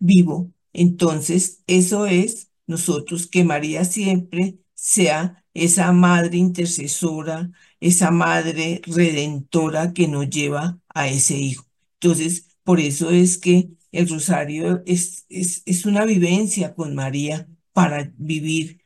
vivo? 0.00 0.52
Entonces, 0.72 1.62
eso 1.66 2.06
es 2.06 2.50
nosotros, 2.66 3.26
que 3.26 3.44
María 3.44 3.84
siempre 3.84 4.58
sea 4.74 5.44
esa 5.54 5.92
madre 5.92 6.38
intercesora, 6.38 7.50
esa 7.80 8.10
madre 8.10 8.80
redentora 8.86 9.92
que 9.92 10.08
nos 10.08 10.30
lleva 10.30 10.78
a 10.94 11.08
ese 11.08 11.36
hijo. 11.36 11.66
Entonces, 12.00 12.48
por 12.64 12.80
eso 12.80 13.10
es 13.10 13.38
que 13.38 13.70
el 13.92 14.08
rosario 14.08 14.82
es, 14.86 15.26
es, 15.28 15.62
es 15.66 15.86
una 15.86 16.04
vivencia 16.04 16.74
con 16.74 16.94
María 16.94 17.48
para 17.72 18.12
vivir 18.16 18.82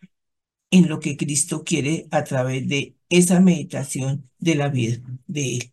en 0.70 0.88
lo 0.88 1.00
que 1.00 1.16
Cristo 1.16 1.64
quiere 1.64 2.08
a 2.10 2.24
través 2.24 2.68
de 2.68 2.96
esa 3.08 3.40
meditación 3.40 4.30
de 4.38 4.54
la 4.56 4.68
vida 4.68 4.98
de 5.26 5.56
Él. 5.56 5.72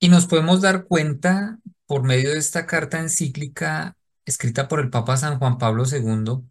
Y 0.00 0.08
nos 0.08 0.26
podemos 0.26 0.60
dar 0.60 0.86
cuenta 0.86 1.58
por 1.86 2.02
medio 2.02 2.30
de 2.32 2.38
esta 2.38 2.66
carta 2.66 2.98
encíclica 3.00 3.96
escrita 4.24 4.68
por 4.68 4.80
el 4.80 4.90
Papa 4.90 5.16
San 5.16 5.38
Juan 5.38 5.58
Pablo 5.58 5.84
II 5.86 6.42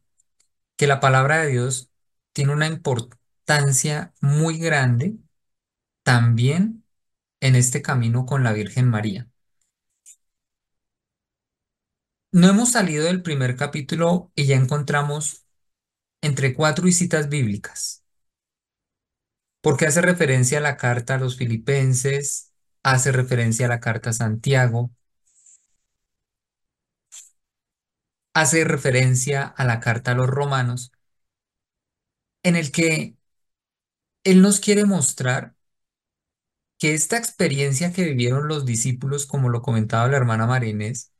que 0.77 0.87
la 0.87 0.99
palabra 0.99 1.39
de 1.43 1.51
Dios 1.51 1.91
tiene 2.33 2.53
una 2.53 2.67
importancia 2.67 4.13
muy 4.21 4.57
grande 4.59 5.17
también 6.03 6.85
en 7.41 7.55
este 7.57 7.83
camino 7.83 8.27
con 8.27 8.43
la 8.45 8.53
Virgen 8.53 8.89
María. 8.89 9.30
No 12.33 12.49
hemos 12.49 12.71
salido 12.73 13.05
del 13.05 13.21
primer 13.21 13.55
capítulo 13.55 14.31
y 14.35 14.45
ya 14.45 14.55
encontramos 14.57 15.45
entre 16.21 16.53
cuatro 16.55 16.87
citas 16.91 17.29
bíblicas, 17.29 18.03
porque 19.61 19.85
hace 19.87 20.01
referencia 20.01 20.57
a 20.59 20.61
la 20.61 20.77
carta 20.77 21.15
a 21.15 21.17
los 21.17 21.37
filipenses, 21.37 22.51
hace 22.83 23.11
referencia 23.11 23.65
a 23.67 23.69
la 23.69 23.79
carta 23.79 24.09
a 24.11 24.13
Santiago, 24.13 24.91
hace 28.33 28.63
referencia 28.65 29.43
a 29.45 29.63
la 29.65 29.79
carta 29.79 30.11
a 30.11 30.15
los 30.15 30.27
romanos, 30.27 30.91
en 32.43 32.55
el 32.55 32.71
que 32.71 33.15
él 34.23 34.41
nos 34.41 34.59
quiere 34.59 34.85
mostrar 34.85 35.53
que 36.77 36.93
esta 36.93 37.15
experiencia 37.17 37.93
que 37.93 38.03
vivieron 38.03 38.47
los 38.49 38.65
discípulos, 38.65 39.25
como 39.25 39.47
lo 39.49 39.61
comentaba 39.61 40.07
la 40.09 40.17
hermana 40.17 40.47
Marinés, 40.47 41.10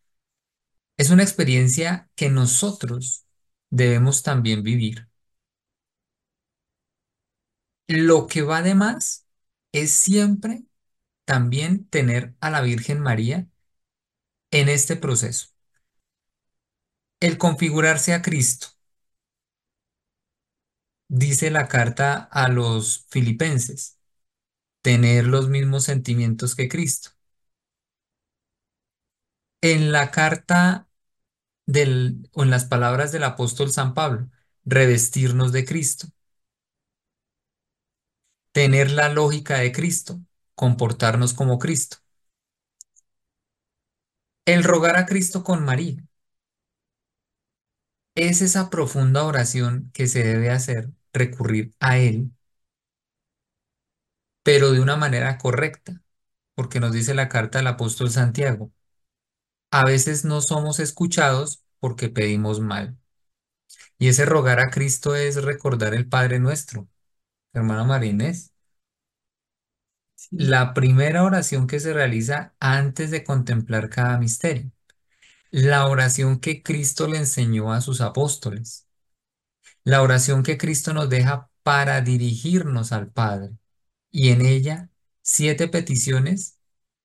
es 1.01 1.09
una 1.09 1.23
experiencia 1.23 2.11
que 2.15 2.29
nosotros 2.29 3.25
debemos 3.71 4.21
también 4.21 4.61
vivir. 4.63 5.07
Lo 7.87 8.25
que 8.27 8.41
va 8.41 8.61
de 8.63 8.73
más 8.75 9.27
es 9.71 9.91
siempre 9.91 10.63
también 11.25 11.87
tener 11.89 12.35
a 12.41 12.49
la 12.51 12.61
Virgen 12.61 12.99
María 13.01 13.47
en 14.51 14.69
este 14.69 14.95
proceso 14.95 15.47
el 17.21 17.37
configurarse 17.37 18.13
a 18.13 18.21
Cristo. 18.21 18.67
Dice 21.09 21.51
la 21.51 21.67
carta 21.67 22.27
a 22.31 22.47
los 22.49 23.05
filipenses, 23.09 23.99
tener 24.81 25.25
los 25.27 25.49
mismos 25.49 25.85
sentimientos 25.85 26.55
que 26.55 26.69
Cristo. 26.69 27.11
En 29.61 29.91
la 29.91 30.11
carta 30.11 30.87
o 32.33 32.43
en 32.43 32.49
las 32.49 32.65
palabras 32.65 33.11
del 33.11 33.23
apóstol 33.23 33.71
San 33.71 33.93
Pablo, 33.93 34.29
revestirnos 34.65 35.51
de 35.51 35.65
Cristo. 35.65 36.07
Tener 38.53 38.91
la 38.91 39.09
lógica 39.09 39.57
de 39.57 39.73
Cristo, 39.73 40.21
comportarnos 40.55 41.33
como 41.33 41.59
Cristo. 41.59 41.97
El 44.45 44.63
rogar 44.63 44.97
a 44.97 45.07
Cristo 45.07 45.43
con 45.43 45.65
María 45.65 46.03
es 48.15 48.41
esa 48.41 48.69
profunda 48.69 49.25
oración 49.25 49.91
que 49.93 50.07
se 50.07 50.23
debe 50.23 50.49
hacer, 50.49 50.89
recurrir 51.13 51.73
a 51.81 51.97
Él, 51.97 52.31
pero 54.43 54.71
de 54.71 54.79
una 54.81 54.95
manera 54.97 55.37
correcta, 55.37 56.01
porque 56.55 56.79
nos 56.79 56.93
dice 56.93 57.13
la 57.15 57.29
carta 57.29 57.59
del 57.59 57.67
apóstol 57.67 58.11
Santiago, 58.11 58.71
a 59.71 59.85
veces 59.85 60.25
no 60.25 60.41
somos 60.41 60.79
escuchados 60.79 61.60
porque 61.81 62.09
pedimos 62.09 62.61
mal. 62.61 62.97
Y 63.97 64.09
ese 64.09 64.25
rogar 64.25 64.59
a 64.59 64.69
Cristo 64.69 65.15
es 65.15 65.41
recordar 65.43 65.93
el 65.93 66.07
Padre 66.07 66.39
nuestro, 66.39 66.89
hermana 67.53 67.85
Marínez. 67.85 68.53
La 70.31 70.73
primera 70.73 71.23
oración 71.23 71.67
que 71.67 71.79
se 71.79 71.93
realiza 71.93 72.53
antes 72.59 73.11
de 73.11 73.23
contemplar 73.23 73.89
cada 73.89 74.17
misterio 74.17 74.71
la 75.51 75.87
oración 75.87 76.39
que 76.41 76.63
Cristo 76.63 77.07
le 77.07 77.17
enseñó 77.19 77.73
a 77.73 77.81
sus 77.81 78.01
apóstoles, 78.01 78.87
la 79.83 80.01
oración 80.03 80.43
que 80.43 80.57
Cristo 80.57 80.93
nos 80.93 81.09
deja 81.09 81.49
para 81.63 82.01
dirigirnos 82.01 82.91
al 82.93 83.11
Padre, 83.11 83.51
y 84.11 84.29
en 84.31 84.41
ella 84.45 84.89
siete 85.23 85.67
peticiones 85.69 86.59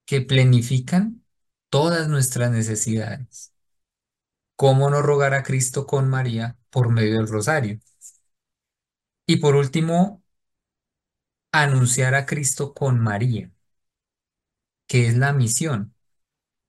que 0.07 0.23
plenifican 0.23 1.25
todas 1.71 2.09
nuestras 2.09 2.51
necesidades. 2.53 3.55
¿Cómo 4.57 4.91
no 4.91 5.03
rogar 5.03 5.35
a 5.35 5.43
Cristo 5.43 5.87
con 5.87 6.09
María 6.11 6.57
por 6.71 6.91
medio 6.91 7.15
del 7.17 7.29
rosario? 7.29 7.81
Y 9.27 9.37
por 9.37 9.55
último, 9.57 10.23
anunciar 11.51 12.15
a 12.15 12.25
Cristo 12.25 12.73
con 12.73 13.01
María. 13.01 13.51
que 14.87 15.07
es 15.09 15.17
la 15.17 15.33
misión. 15.33 15.95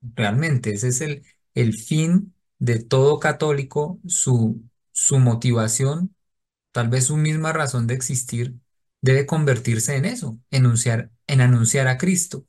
Realmente, 0.02 0.71
ese 0.73 0.89
es 0.89 1.02
el, 1.02 1.26
el 1.56 1.76
fin 1.80 2.36
de 2.60 2.80
todo 2.84 3.19
católico, 3.19 4.00
su, 4.08 4.63
su 4.93 5.19
motivación, 5.19 6.15
tal 6.73 6.89
vez 6.89 7.06
su 7.08 7.17
misma 7.17 7.54
razón 7.54 7.88
de 7.88 7.95
existir, 7.95 8.56
debe 9.02 9.26
convertirse 9.26 9.97
en 9.97 10.06
eso, 10.06 10.39
enunciar, 10.52 11.12
en 11.28 11.41
anunciar 11.41 11.88
a 11.89 11.97
Cristo. 12.00 12.45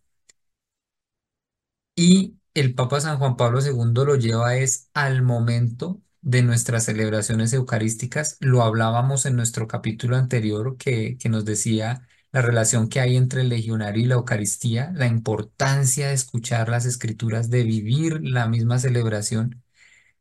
Y 1.96 2.37
el 2.60 2.74
Papa 2.74 3.00
San 3.00 3.18
Juan 3.18 3.36
Pablo 3.36 3.60
II 3.60 3.92
lo 4.06 4.16
lleva 4.16 4.56
es 4.56 4.90
al 4.94 5.22
momento 5.22 6.02
de 6.20 6.42
nuestras 6.42 6.84
celebraciones 6.84 7.52
eucarísticas. 7.52 8.36
Lo 8.40 8.62
hablábamos 8.62 9.26
en 9.26 9.36
nuestro 9.36 9.66
capítulo 9.68 10.16
anterior 10.16 10.76
que, 10.76 11.16
que 11.18 11.28
nos 11.28 11.44
decía 11.44 12.08
la 12.32 12.42
relación 12.42 12.88
que 12.88 13.00
hay 13.00 13.16
entre 13.16 13.42
el 13.42 13.48
legionario 13.48 14.02
y 14.04 14.06
la 14.06 14.16
Eucaristía, 14.16 14.92
la 14.94 15.06
importancia 15.06 16.08
de 16.08 16.14
escuchar 16.14 16.68
las 16.68 16.84
escrituras, 16.86 17.50
de 17.50 17.64
vivir 17.64 18.20
la 18.22 18.48
misma 18.48 18.78
celebración, 18.78 19.62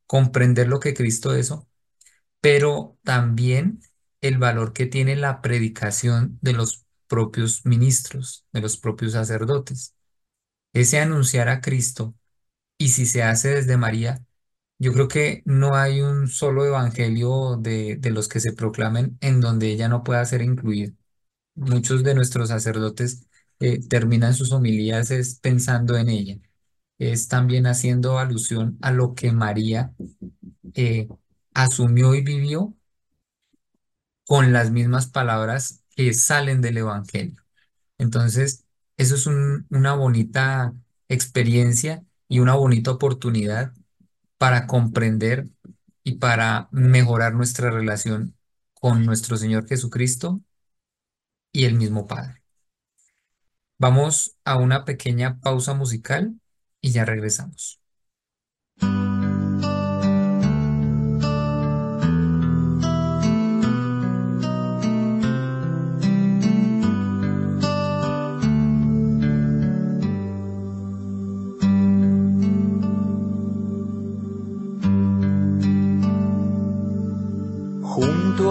comprender 0.08 0.68
lo 0.70 0.80
que 0.80 0.94
Cristo 0.94 1.36
es, 1.36 1.54
pero 2.42 2.98
también 3.04 3.82
el 4.22 4.38
valor 4.38 4.74
que 4.74 4.86
tiene 4.86 5.16
la 5.16 5.42
predicación 5.42 6.40
de 6.42 6.54
los 6.54 6.86
propios 7.08 7.66
ministros, 7.66 8.46
de 8.54 8.62
los 8.62 8.78
propios 8.78 9.14
sacerdotes. 9.14 9.96
Ese 10.74 11.00
anunciar 11.00 11.50
a 11.50 11.62
Cristo, 11.62 12.16
y 12.78 12.90
si 12.90 13.06
se 13.06 13.24
hace 13.24 13.50
desde 13.56 13.78
María, 13.78 14.24
yo 14.80 14.94
creo 14.94 15.08
que 15.08 15.44
no 15.46 15.76
hay 15.76 16.02
un 16.02 16.28
solo 16.30 16.66
evangelio 16.66 17.58
de, 17.58 17.98
de 17.98 18.12
los 18.12 18.28
que 18.30 18.40
se 18.40 18.54
proclamen 18.54 19.18
en 19.22 19.42
donde 19.42 19.70
ella 19.72 19.90
no 19.90 20.04
pueda 20.04 20.26
ser 20.26 20.42
incluida. 20.44 20.94
Muchos 21.56 22.04
de 22.04 22.16
nuestros 22.16 22.50
sacerdotes 22.50 23.28
eh, 23.60 23.80
terminan 23.90 24.34
sus 24.36 24.52
homilías 24.54 25.12
es 25.12 25.36
pensando 25.42 25.98
en 25.98 26.10
ella. 26.10 26.38
Es 27.00 27.28
también 27.30 27.68
haciendo 27.68 28.20
alusión 28.20 28.78
a 28.82 28.92
lo 28.92 29.16
que 29.16 29.32
María 29.34 29.94
eh, 30.76 31.08
asumió 31.54 32.16
y 32.16 32.24
vivió 32.24 32.76
con 34.26 34.54
las 34.54 34.72
mismas 34.72 35.08
palabras 35.08 35.84
que 35.96 36.14
salen 36.14 36.62
del 36.62 36.78
Evangelio. 36.78 37.44
Entonces, 38.00 38.66
eso 38.98 39.16
es 39.16 39.28
un- 39.28 39.68
una 39.72 39.96
bonita 39.96 40.74
experiencia 41.10 42.06
y 42.28 42.40
una 42.40 42.56
bonita 42.56 42.92
oportunidad 42.92 43.74
para 44.38 44.68
comprender 44.68 45.48
y 46.04 46.16
para 46.18 46.70
mejorar 46.72 47.34
nuestra 47.36 47.72
relación 47.72 48.36
con 48.74 49.06
nuestro 49.06 49.38
Señor 49.38 49.68
Jesucristo 49.68 50.42
y 51.52 51.66
el 51.66 51.76
mismo 51.76 52.08
Padre. 52.08 52.42
Vamos 53.80 54.38
a 54.46 54.58
una 54.58 54.86
pequeña 54.86 55.40
pausa 55.40 55.74
musical 55.74 56.40
y 56.82 56.92
ya 56.92 57.06
regresamos. 57.06 57.80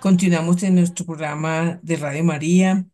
Continuamos 0.00 0.62
en 0.62 0.76
nuestro 0.76 1.04
programa 1.04 1.78
de 1.82 1.96
Radio 1.96 2.24
María. 2.24 2.86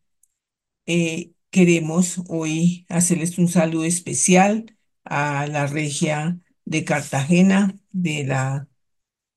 Eh, 0.86 1.34
queremos 1.50 2.20
hoy 2.28 2.84
hacerles 2.88 3.38
un 3.38 3.46
saludo 3.46 3.84
especial 3.84 4.76
a 5.04 5.46
la 5.46 5.68
regia 5.68 6.40
de 6.64 6.84
Cartagena 6.84 7.76
de 7.92 8.24
la 8.24 8.66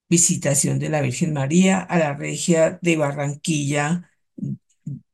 visitación 0.10 0.80
de 0.80 0.90
la 0.90 1.02
Virgen 1.02 1.34
María, 1.34 1.80
a 1.80 2.00
la 2.00 2.16
regia 2.16 2.80
de 2.82 2.98
Barranquilla 2.98 4.10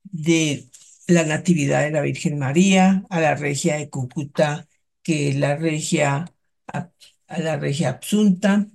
de 0.03 0.69
la 1.07 1.25
Natividad 1.25 1.81
de 1.83 1.91
la 1.91 2.01
Virgen 2.01 2.39
María, 2.39 3.03
a 3.09 3.19
la 3.19 3.35
regia 3.35 3.75
de 3.77 3.89
Cúcuta, 3.89 4.65
que 5.03 5.29
es 5.29 5.35
la 5.35 5.57
regia, 5.57 6.33
a 6.67 7.39
la 7.39 7.57
regia 7.57 7.89
Absunta 7.89 8.67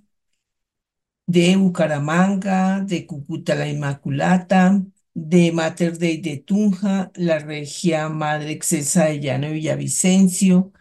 de 1.28 1.56
Bucaramanga, 1.56 2.80
de 2.82 3.06
Cúcuta 3.06 3.54
la 3.54 3.68
Inmaculata, 3.68 4.82
de 5.14 5.52
Mater 5.52 5.98
Dei 5.98 6.18
de 6.20 6.38
Tunja, 6.38 7.10
la 7.16 7.38
regia 7.40 8.08
Madre 8.08 8.52
Excelsa 8.52 9.06
de 9.06 9.20
Llano 9.20 9.50
Villavicencio. 9.52 10.72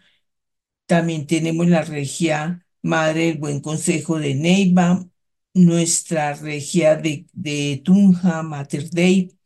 También 0.86 1.28
tenemos 1.28 1.68
la 1.68 1.82
regia 1.84 2.66
Madre 2.82 3.28
del 3.28 3.38
Buen 3.40 3.62
Consejo 3.62 4.20
de 4.20 4.36
Neiva, 4.36 5.06
nuestra 5.54 6.34
regia 6.36 6.96
de, 6.96 7.28
de 7.34 7.82
Tunja, 7.84 8.44
Mater 8.44 8.90
Dei. 8.90 9.38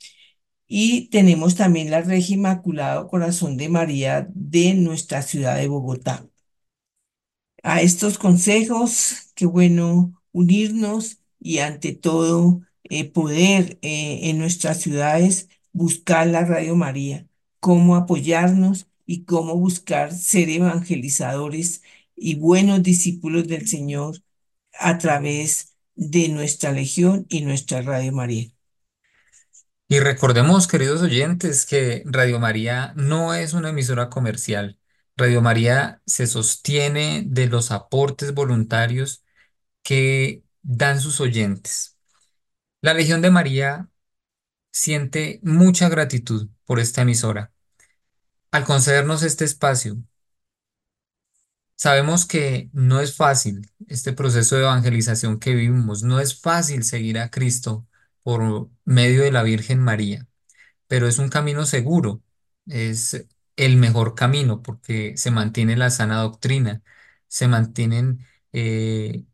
Y 0.67 1.09
tenemos 1.09 1.55
también 1.55 1.91
la 1.91 2.01
regia 2.01 2.35
Inmaculado 2.35 3.07
Corazón 3.07 3.57
de 3.57 3.69
María 3.69 4.27
de 4.33 4.73
nuestra 4.75 5.21
ciudad 5.23 5.57
de 5.57 5.67
Bogotá. 5.67 6.25
A 7.63 7.81
estos 7.81 8.17
consejos, 8.19 9.31
qué 9.35 9.45
bueno 9.45 10.20
unirnos 10.31 11.19
y 11.39 11.59
ante 11.59 11.93
todo 11.93 12.61
eh, 12.83 13.09
poder 13.09 13.79
eh, 13.81 14.29
en 14.29 14.37
nuestras 14.39 14.81
ciudades 14.81 15.49
buscar 15.73 16.27
la 16.27 16.45
Radio 16.45 16.75
María, 16.75 17.27
cómo 17.59 17.95
apoyarnos 17.95 18.87
y 19.05 19.25
cómo 19.25 19.55
buscar 19.55 20.13
ser 20.13 20.49
evangelizadores 20.49 21.81
y 22.15 22.35
buenos 22.35 22.83
discípulos 22.83 23.47
del 23.47 23.67
Señor 23.67 24.17
a 24.79 24.97
través 24.97 25.75
de 25.95 26.29
nuestra 26.29 26.71
Legión 26.71 27.25
y 27.29 27.41
nuestra 27.41 27.81
Radio 27.81 28.11
María. 28.11 28.51
Y 29.87 29.99
recordemos, 29.99 30.67
queridos 30.67 31.01
oyentes, 31.01 31.65
que 31.65 32.03
Radio 32.05 32.39
María 32.39 32.93
no 32.95 33.33
es 33.33 33.53
una 33.53 33.69
emisora 33.69 34.09
comercial. 34.09 34.79
Radio 35.17 35.41
María 35.41 36.01
se 36.05 36.27
sostiene 36.27 37.23
de 37.27 37.47
los 37.47 37.71
aportes 37.71 38.33
voluntarios 38.33 39.23
que 39.83 40.43
dan 40.61 41.01
sus 41.01 41.21
oyentes. 41.21 41.97
La 42.81 42.93
Legión 42.93 43.21
de 43.21 43.31
María 43.31 43.89
siente 44.71 45.39
mucha 45.43 45.89
gratitud 45.89 46.49
por 46.65 46.79
esta 46.79 47.03
emisora 47.03 47.53
al 48.51 48.65
concedernos 48.65 49.23
este 49.23 49.45
espacio. 49.45 49.97
Sabemos 51.75 52.25
que 52.25 52.69
no 52.73 52.99
es 53.01 53.15
fácil 53.15 53.67
este 53.87 54.13
proceso 54.13 54.55
de 54.55 54.61
evangelización 54.63 55.39
que 55.39 55.55
vivimos, 55.55 56.03
no 56.03 56.19
es 56.19 56.39
fácil 56.39 56.83
seguir 56.83 57.17
a 57.19 57.31
Cristo 57.31 57.87
por 58.23 58.69
medio 58.85 59.23
de 59.23 59.31
la 59.31 59.41
Virgen 59.43 59.79
María, 59.79 60.27
pero 60.87 61.07
es 61.07 61.19
un 61.19 61.29
camino 61.29 61.65
seguro, 61.65 62.23
es 62.67 63.25
el 63.57 63.77
mejor 63.77 64.15
camino 64.15 64.61
porque 64.61 65.17
se 65.17 65.31
mantiene 65.31 65.77
la 65.77 65.89
sana 65.89 66.21
doctrina, 66.21 66.83
se 67.27 67.47
mantienen 67.47 68.27
eh, 68.53 69.25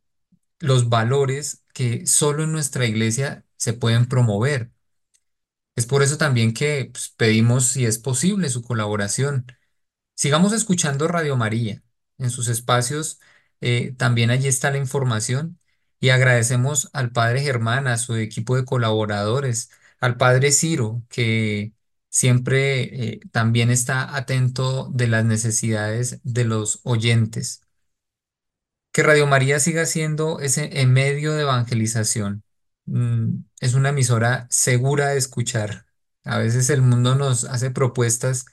los 0.59 0.89
valores 0.89 1.63
que 1.73 2.07
solo 2.07 2.43
en 2.43 2.51
nuestra 2.51 2.85
iglesia 2.85 3.45
se 3.57 3.73
pueden 3.73 4.07
promover. 4.07 4.71
Es 5.75 5.85
por 5.85 6.03
eso 6.03 6.17
también 6.17 6.53
que 6.53 6.89
pues, 6.91 7.09
pedimos, 7.17 7.65
si 7.65 7.85
es 7.85 7.99
posible, 7.99 8.49
su 8.49 8.63
colaboración. 8.63 9.45
Sigamos 10.15 10.53
escuchando 10.53 11.07
Radio 11.07 11.37
María. 11.37 11.83
En 12.17 12.31
sus 12.31 12.47
espacios 12.47 13.19
eh, 13.61 13.93
también 13.97 14.31
allí 14.31 14.47
está 14.47 14.71
la 14.71 14.77
información 14.77 15.59
y 15.99 16.09
agradecemos 16.09 16.89
al 16.93 17.11
Padre 17.11 17.41
Germán, 17.41 17.87
a 17.87 17.97
su 17.97 18.15
equipo 18.15 18.55
de 18.55 18.65
colaboradores, 18.65 19.69
al 19.99 20.17
Padre 20.17 20.51
Ciro, 20.51 21.03
que 21.09 21.73
siempre 22.09 23.13
eh, 23.15 23.19
también 23.31 23.71
está 23.71 24.15
atento 24.15 24.89
de 24.93 25.07
las 25.07 25.25
necesidades 25.25 26.19
de 26.23 26.45
los 26.45 26.81
oyentes. 26.83 27.61
Que 28.97 29.03
Radio 29.03 29.27
María 29.27 29.59
siga 29.59 29.85
siendo 29.85 30.39
ese 30.39 30.83
medio 30.87 31.33
de 31.33 31.43
evangelización. 31.43 32.43
Mm, 32.85 33.43
es 33.59 33.75
una 33.75 33.89
emisora 33.89 34.47
segura 34.49 35.09
de 35.09 35.19
escuchar. 35.19 35.85
A 36.23 36.39
veces 36.39 36.71
el 36.71 36.81
mundo 36.81 37.13
nos 37.13 37.43
hace 37.43 37.69
propuestas 37.69 38.45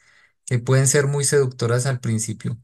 que 0.44 0.58
pueden 0.58 0.86
ser 0.86 1.06
muy 1.06 1.24
seductoras 1.24 1.86
al 1.86 1.98
principio, 2.00 2.58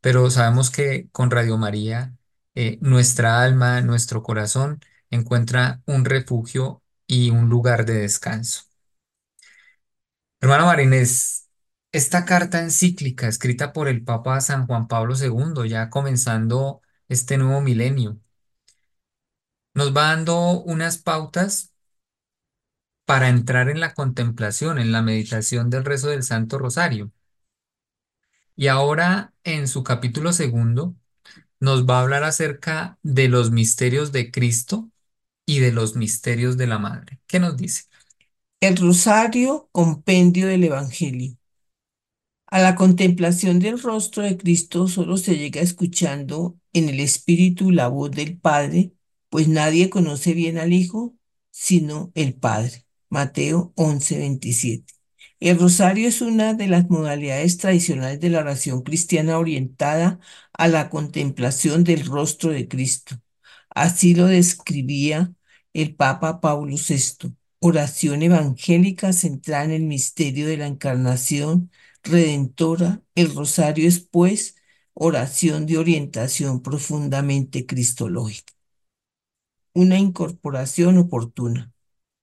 pero 0.00 0.30
sabemos 0.30 0.70
que 0.70 1.10
con 1.12 1.30
Radio 1.30 1.58
María 1.58 2.16
eh, 2.54 2.78
nuestra 2.80 3.42
alma, 3.42 3.82
nuestro 3.82 4.22
corazón 4.22 4.80
encuentra 5.10 5.82
un 5.86 6.06
refugio 6.06 6.82
y 7.06 7.30
un 7.30 7.50
lugar 7.50 7.84
de 7.84 7.96
descanso. 7.96 8.62
Hermano 10.40 10.64
Marinés, 10.66 11.48
esta 11.92 12.24
carta 12.24 12.60
encíclica 12.62 13.28
escrita 13.28 13.74
por 13.74 13.88
el 13.88 14.04
Papa 14.04 14.40
San 14.40 14.66
Juan 14.66 14.88
Pablo 14.88 15.14
II, 15.16 15.68
ya 15.68 15.90
comenzando 15.90 16.80
este 17.10 17.36
nuevo 17.38 17.60
milenio, 17.60 18.18
nos 19.74 19.94
va 19.96 20.14
dando 20.14 20.60
unas 20.62 20.98
pautas 20.98 21.72
para 23.04 23.28
entrar 23.28 23.68
en 23.68 23.80
la 23.80 23.94
contemplación, 23.94 24.78
en 24.78 24.92
la 24.92 25.02
meditación 25.02 25.70
del 25.70 25.84
rezo 25.84 26.08
del 26.08 26.22
Santo 26.22 26.58
Rosario. 26.58 27.10
Y 28.56 28.68
ahora, 28.68 29.34
en 29.42 29.66
su 29.66 29.82
capítulo 29.82 30.32
segundo, 30.32 30.94
nos 31.60 31.86
va 31.86 31.98
a 31.98 32.02
hablar 32.02 32.24
acerca 32.24 32.98
de 33.02 33.28
los 33.28 33.50
misterios 33.50 34.12
de 34.12 34.30
Cristo 34.30 34.90
y 35.46 35.60
de 35.60 35.72
los 35.72 35.96
misterios 35.96 36.56
de 36.56 36.68
la 36.68 36.78
Madre. 36.78 37.20
¿Qué 37.26 37.40
nos 37.40 37.56
dice? 37.56 37.84
El 38.60 38.76
Rosario, 38.76 39.68
compendio 39.72 40.46
del 40.46 40.64
Evangelio. 40.64 41.36
A 42.48 42.60
la 42.60 42.74
contemplación 42.74 43.60
del 43.60 43.80
rostro 43.80 44.22
de 44.22 44.36
Cristo 44.36 44.88
solo 44.88 45.16
se 45.16 45.38
llega 45.38 45.62
escuchando 45.62 46.59
en 46.72 46.88
el 46.88 47.00
Espíritu 47.00 47.70
la 47.70 47.88
voz 47.88 48.10
del 48.10 48.38
Padre, 48.38 48.92
pues 49.28 49.48
nadie 49.48 49.90
conoce 49.90 50.34
bien 50.34 50.58
al 50.58 50.72
Hijo 50.72 51.16
sino 51.50 52.12
el 52.14 52.34
Padre. 52.34 52.86
Mateo 53.08 53.72
11:27. 53.76 54.94
El 55.40 55.58
rosario 55.58 56.08
es 56.08 56.20
una 56.20 56.54
de 56.54 56.68
las 56.68 56.88
modalidades 56.90 57.56
tradicionales 57.58 58.20
de 58.20 58.30
la 58.30 58.40
oración 58.40 58.82
cristiana 58.82 59.38
orientada 59.38 60.20
a 60.52 60.68
la 60.68 60.90
contemplación 60.90 61.82
del 61.84 62.04
rostro 62.06 62.50
de 62.50 62.68
Cristo. 62.68 63.16
Así 63.70 64.14
lo 64.14 64.26
describía 64.26 65.32
el 65.72 65.94
Papa 65.94 66.40
Paulo 66.40 66.76
VI. 66.76 67.34
Oración 67.60 68.22
evangélica 68.22 69.12
centrada 69.12 69.64
en 69.64 69.70
el 69.72 69.82
misterio 69.82 70.46
de 70.46 70.56
la 70.56 70.66
encarnación 70.66 71.70
redentora. 72.02 73.02
El 73.14 73.34
rosario 73.34 73.86
es, 73.88 74.00
pues, 74.00 74.56
oración 75.02 75.64
de 75.64 75.78
orientación 75.78 76.62
profundamente 76.62 77.64
cristológica. 77.64 78.52
Una 79.72 79.98
incorporación 79.98 80.98
oportuna. 80.98 81.72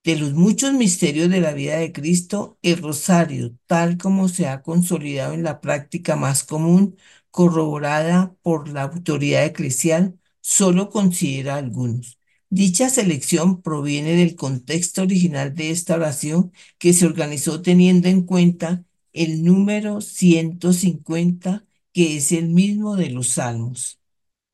De 0.04 0.18
los 0.18 0.34
muchos 0.34 0.74
misterios 0.74 1.30
de 1.30 1.42
la 1.42 1.54
vida 1.54 1.78
de 1.78 1.94
Cristo, 1.94 2.60
el 2.63 2.80
rosario, 2.80 3.56
tal 3.68 3.98
como 3.98 4.30
se 4.30 4.48
ha 4.48 4.63
consolidado 4.63 5.34
en 5.36 5.44
la 5.44 5.62
práctica 5.62 6.18
más 6.18 6.44
común, 6.46 6.98
corroborada 7.32 8.36
por 8.44 8.70
la 8.70 8.84
autoridad 8.84 9.46
eclesial, 9.46 10.20
solo 10.42 10.90
considera 10.90 11.58
algunos. 11.58 12.20
Dicha 12.50 12.90
selección 12.90 13.62
proviene 13.63 14.16
del 14.16 14.36
contexto 14.36 15.04
original 15.04 15.56
de 15.56 15.72
esta 15.72 15.96
oración 15.96 16.54
que 16.80 16.94
se 16.94 17.06
organizó 17.08 17.62
teniendo 17.62 18.10
en 18.10 18.24
cuenta 18.24 18.86
el 19.13 19.44
número 19.44 20.02
150, 20.02 21.66
que 21.97 22.17
es 22.17 22.31
el 22.33 22.49
mismo 22.49 22.95
de 22.97 23.10
los 23.12 23.29
salmos. 23.31 23.99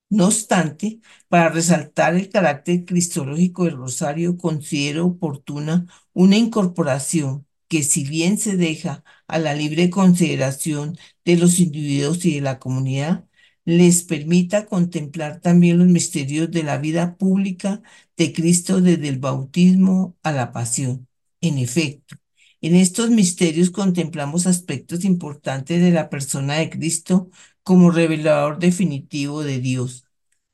No 0.10 0.28
obstante, 0.28 1.00
para 1.30 1.50
resaltar 1.50 2.16
el 2.16 2.30
carácter 2.30 2.86
cristológico 2.86 3.66
del 3.66 3.78
rosario, 3.78 4.38
considero 4.38 5.08
oportuna 5.08 5.88
una 6.14 6.38
incorporación 6.38 7.48
que 7.68 7.84
si 7.84 8.04
bien 8.06 8.38
se 8.38 8.58
deja 8.58 9.04
a 9.28 9.40
la 9.40 9.56
libre 9.56 9.90
consideración 9.90 10.98
de 11.26 11.38
los 11.38 11.60
individuos 11.60 12.26
y 12.26 12.36
de 12.36 12.42
la 12.42 12.60
comunidad, 12.60 13.28
les 13.66 14.04
permita 14.04 14.66
contemplar 14.68 15.40
también 15.42 15.80
los 15.80 15.88
misterios 15.88 16.52
de 16.52 16.64
la 16.64 16.78
vida 16.78 17.18
pública 17.18 17.82
de 18.18 18.34
Cristo 18.34 18.82
desde 18.82 19.08
el 19.10 19.20
bautismo 19.20 20.16
a 20.24 20.32
la 20.32 20.52
pasión. 20.52 21.08
En 21.42 21.58
efecto, 21.58 22.16
en 22.64 22.76
estos 22.76 23.10
misterios 23.12 23.72
contemplamos 23.72 24.48
aspectos 24.48 25.06
importantes 25.06 25.82
de 25.82 25.92
la 25.92 26.10
persona 26.10 26.56
de 26.56 26.70
Cristo 26.70 27.30
como 27.64 27.92
revelador 27.92 28.60
definitivo 28.60 29.44
de 29.44 29.60
Dios. 29.60 30.06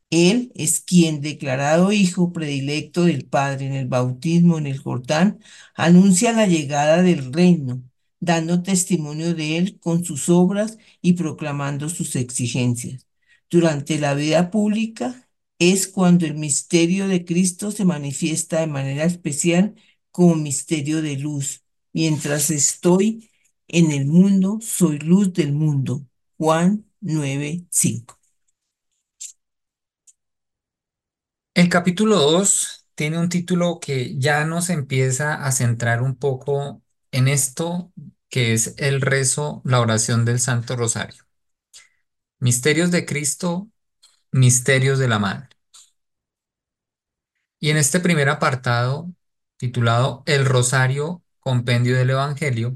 Él 0.10 0.52
es 0.56 0.82
quien, 0.82 1.22
declarado 1.22 1.92
hijo 1.92 2.34
predilecto 2.34 3.04
del 3.06 3.26
Padre 3.28 3.68
en 3.68 3.74
el 3.74 3.88
bautismo 3.88 4.58
en 4.58 4.68
el 4.68 4.80
Jordán, 4.80 5.40
anuncia 5.76 6.34
la 6.34 6.48
llegada 6.48 7.04
del 7.04 7.32
reino, 7.34 7.84
dando 8.20 8.64
testimonio 8.64 9.36
de 9.36 9.58
él 9.58 9.80
con 9.80 10.04
sus 10.06 10.30
obras 10.30 10.78
y 11.02 11.14
proclamando 11.14 11.90
sus 11.90 12.16
exigencias. 12.16 13.08
Durante 13.50 14.00
la 14.00 14.14
vida 14.16 14.52
pública 14.52 15.30
es 15.60 15.88
cuando 15.88 16.26
el 16.26 16.36
misterio 16.36 17.08
de 17.08 17.26
Cristo 17.26 17.72
se 17.72 17.86
manifiesta 17.86 18.60
de 18.62 18.68
manera 18.68 19.04
especial 19.06 19.76
como 20.12 20.36
misterio 20.36 21.02
de 21.02 21.18
luz. 21.18 21.64
Mientras 21.94 22.50
estoy 22.52 23.30
en 23.68 23.92
el 23.92 24.06
mundo, 24.06 24.60
soy 24.62 25.00
luz 25.00 25.34
del 25.34 25.54
mundo. 25.54 26.06
Juan 26.38 26.86
9:5. 27.02 28.20
El 31.54 31.70
capítulo 31.70 32.16
2 32.18 32.88
tiene 32.96 33.20
un 33.20 33.30
título 33.30 33.80
que 33.80 34.18
ya 34.18 34.46
nos 34.46 34.70
empieza 34.70 35.36
a 35.46 35.52
centrar 35.52 36.02
un 36.02 36.16
poco 36.16 36.82
en 37.12 37.28
esto 37.28 37.92
que 38.30 38.54
es 38.54 38.74
el 38.78 39.02
rezo, 39.02 39.62
la 39.66 39.80
oración 39.82 40.26
del 40.26 40.40
Santo 40.40 40.76
Rosario. 40.76 41.24
Misterios 42.40 42.92
de 42.92 43.06
Cristo, 43.06 43.70
misterios 44.32 45.00
de 45.00 45.08
la 45.10 45.20
Madre. 45.20 45.50
Y 47.60 47.70
en 47.70 47.78
este 47.78 48.00
primer 48.00 48.30
apartado, 48.30 49.10
titulado 49.58 50.24
El 50.26 50.46
Rosario, 50.46 51.24
Compendio 51.42 51.98
del 51.98 52.12
Evangelio, 52.12 52.74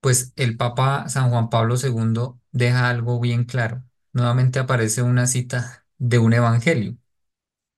pues 0.00 0.32
el 0.36 0.56
Papa 0.56 1.08
San 1.08 1.30
Juan 1.30 1.50
Pablo 1.50 1.76
II 1.76 2.40
deja 2.52 2.88
algo 2.88 3.20
bien 3.20 3.44
claro. 3.44 3.84
Nuevamente 4.12 4.58
aparece 4.58 5.02
una 5.02 5.26
cita 5.26 5.86
de 5.98 6.18
un 6.18 6.32
evangelio. 6.32 6.96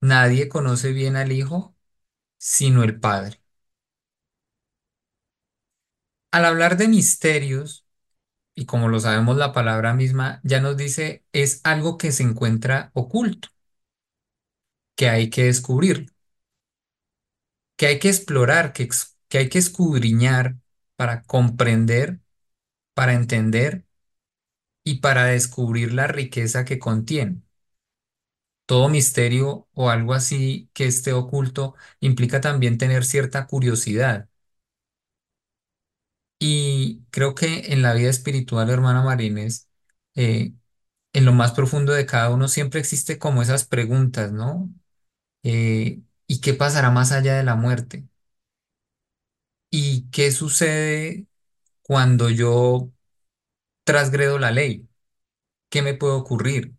Nadie 0.00 0.48
conoce 0.48 0.92
bien 0.92 1.16
al 1.16 1.32
Hijo 1.32 1.76
sino 2.38 2.84
el 2.84 3.00
Padre. 3.00 3.40
Al 6.32 6.44
hablar 6.44 6.76
de 6.76 6.88
misterios, 6.88 7.86
y 8.54 8.66
como 8.66 8.88
lo 8.88 9.00
sabemos 9.00 9.36
la 9.38 9.52
palabra 9.54 9.94
misma 9.94 10.40
ya 10.44 10.60
nos 10.60 10.76
dice, 10.78 11.24
es 11.32 11.60
algo 11.64 11.98
que 11.98 12.12
se 12.12 12.22
encuentra 12.24 12.90
oculto, 12.94 13.48
que 14.96 15.08
hay 15.08 15.30
que 15.30 15.44
descubrir, 15.44 16.12
que 17.76 17.86
hay 17.86 17.98
que 17.98 18.08
explorar, 18.08 18.72
que, 18.72 18.88
que 19.30 19.38
hay 19.40 19.50
que 19.50 19.60
escudriñar 19.60 20.58
para 20.96 21.24
comprender, 21.24 22.20
para 22.94 23.14
entender 23.14 23.86
y 24.84 25.00
para 25.00 25.24
descubrir 25.26 25.92
la 25.94 26.06
riqueza 26.08 26.64
que 26.66 26.78
contiene. 26.78 27.42
Todo 28.66 28.88
misterio 28.88 29.68
o 29.74 29.90
algo 29.90 30.14
así 30.14 30.70
que 30.72 30.86
esté 30.86 31.12
oculto 31.12 31.74
implica 32.00 32.40
también 32.40 32.78
tener 32.78 33.04
cierta 33.04 33.46
curiosidad. 33.46 34.28
Y 36.38 37.04
creo 37.10 37.34
que 37.34 37.72
en 37.72 37.82
la 37.82 37.92
vida 37.94 38.08
espiritual, 38.10 38.70
hermana 38.70 39.02
Marínez, 39.02 39.68
eh, 40.14 40.54
en 41.14 41.26
lo 41.26 41.34
más 41.34 41.52
profundo 41.54 41.92
de 41.94 42.06
cada 42.06 42.30
uno 42.30 42.48
siempre 42.48 42.80
existe 42.80 43.18
como 43.20 43.42
esas 43.42 43.66
preguntas, 43.66 44.32
¿no? 44.32 44.70
Eh, 45.44 46.02
¿y 46.28 46.42
qué 46.42 46.54
pasará 46.54 46.90
más 46.92 47.12
allá 47.12 47.36
de 47.36 47.44
la 47.44 47.56
muerte? 47.56 48.08
¿Y 49.70 50.08
qué 50.10 50.32
sucede 50.32 51.26
cuando 51.82 52.30
yo 52.30 52.92
transgredo 53.84 54.38
la 54.38 54.50
ley? 54.52 54.88
¿Qué 55.70 55.82
me 55.82 55.94
puede 55.94 56.14
ocurrir? 56.14 56.74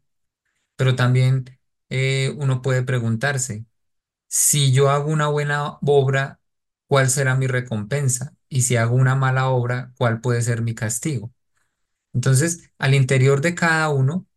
Pero 0.76 0.96
también 0.96 1.46
eh, 1.90 2.34
uno 2.38 2.62
puede 2.62 2.84
preguntarse, 2.84 3.66
si 4.28 4.74
yo 4.74 4.90
hago 4.92 5.12
una 5.12 5.28
buena 5.30 5.78
obra, 5.82 6.40
¿cuál 6.88 7.10
será 7.10 7.36
mi 7.36 7.48
recompensa? 7.48 8.36
Y 8.50 8.64
si 8.64 8.78
hago 8.78 8.96
una 8.96 9.16
mala 9.16 9.50
obra, 9.50 9.94
¿cuál 9.98 10.22
puede 10.22 10.42
ser 10.44 10.62
mi 10.64 10.76
castigo? 10.76 11.34
Entonces, 12.14 12.72
al 12.78 12.94
interior 12.94 13.42
de 13.42 13.56
cada 13.56 13.90
uno, 13.90 14.28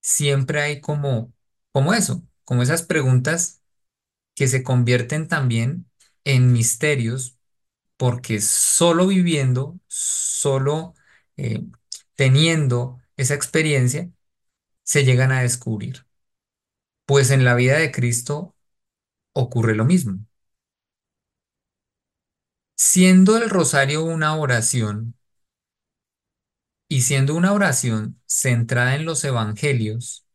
siempre 0.00 0.62
hay 0.62 0.80
como, 0.80 1.32
como 1.72 1.94
eso, 1.94 2.24
como 2.44 2.62
esas 2.62 2.82
preguntas 2.84 3.62
que 4.34 4.48
se 4.48 4.62
convierten 4.62 5.28
también 5.28 5.90
en 6.24 6.52
misterios, 6.52 7.35
porque 7.96 8.40
solo 8.40 9.06
viviendo, 9.08 9.78
solo 9.88 10.94
eh, 11.36 11.64
teniendo 12.14 13.00
esa 13.16 13.34
experiencia, 13.34 14.10
se 14.84 15.04
llegan 15.04 15.32
a 15.32 15.42
descubrir. 15.42 16.06
Pues 17.06 17.30
en 17.30 17.44
la 17.44 17.54
vida 17.54 17.78
de 17.78 17.90
Cristo 17.92 18.54
ocurre 19.34 19.74
lo 19.76 19.84
mismo. 19.86 20.20
Siendo 22.78 23.36
el 23.36 23.50
rosario 23.50 24.02
una 24.02 24.34
oración 24.36 25.14
y 26.88 27.02
siendo 27.02 27.34
una 27.36 27.52
oración 27.52 28.20
centrada 28.26 28.94
en 28.96 29.04
los 29.04 29.24
evangelios, 29.24 30.26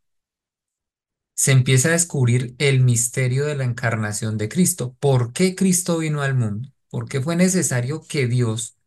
se 1.34 1.52
empieza 1.52 1.90
a 1.90 1.92
descubrir 1.92 2.56
el 2.58 2.80
misterio 2.82 3.46
de 3.46 3.56
la 3.58 3.66
encarnación 3.66 4.38
de 4.38 4.48
Cristo. 4.48 4.96
¿Por 5.02 5.34
qué 5.34 5.56
Cristo 5.56 5.98
vino 5.98 6.22
al 6.22 6.36
mundo? 6.36 6.71
¿Por 6.92 7.08
qué 7.08 7.22
fue 7.22 7.38
necesario 7.38 8.04
que 8.08 8.28
Dios 8.28 8.78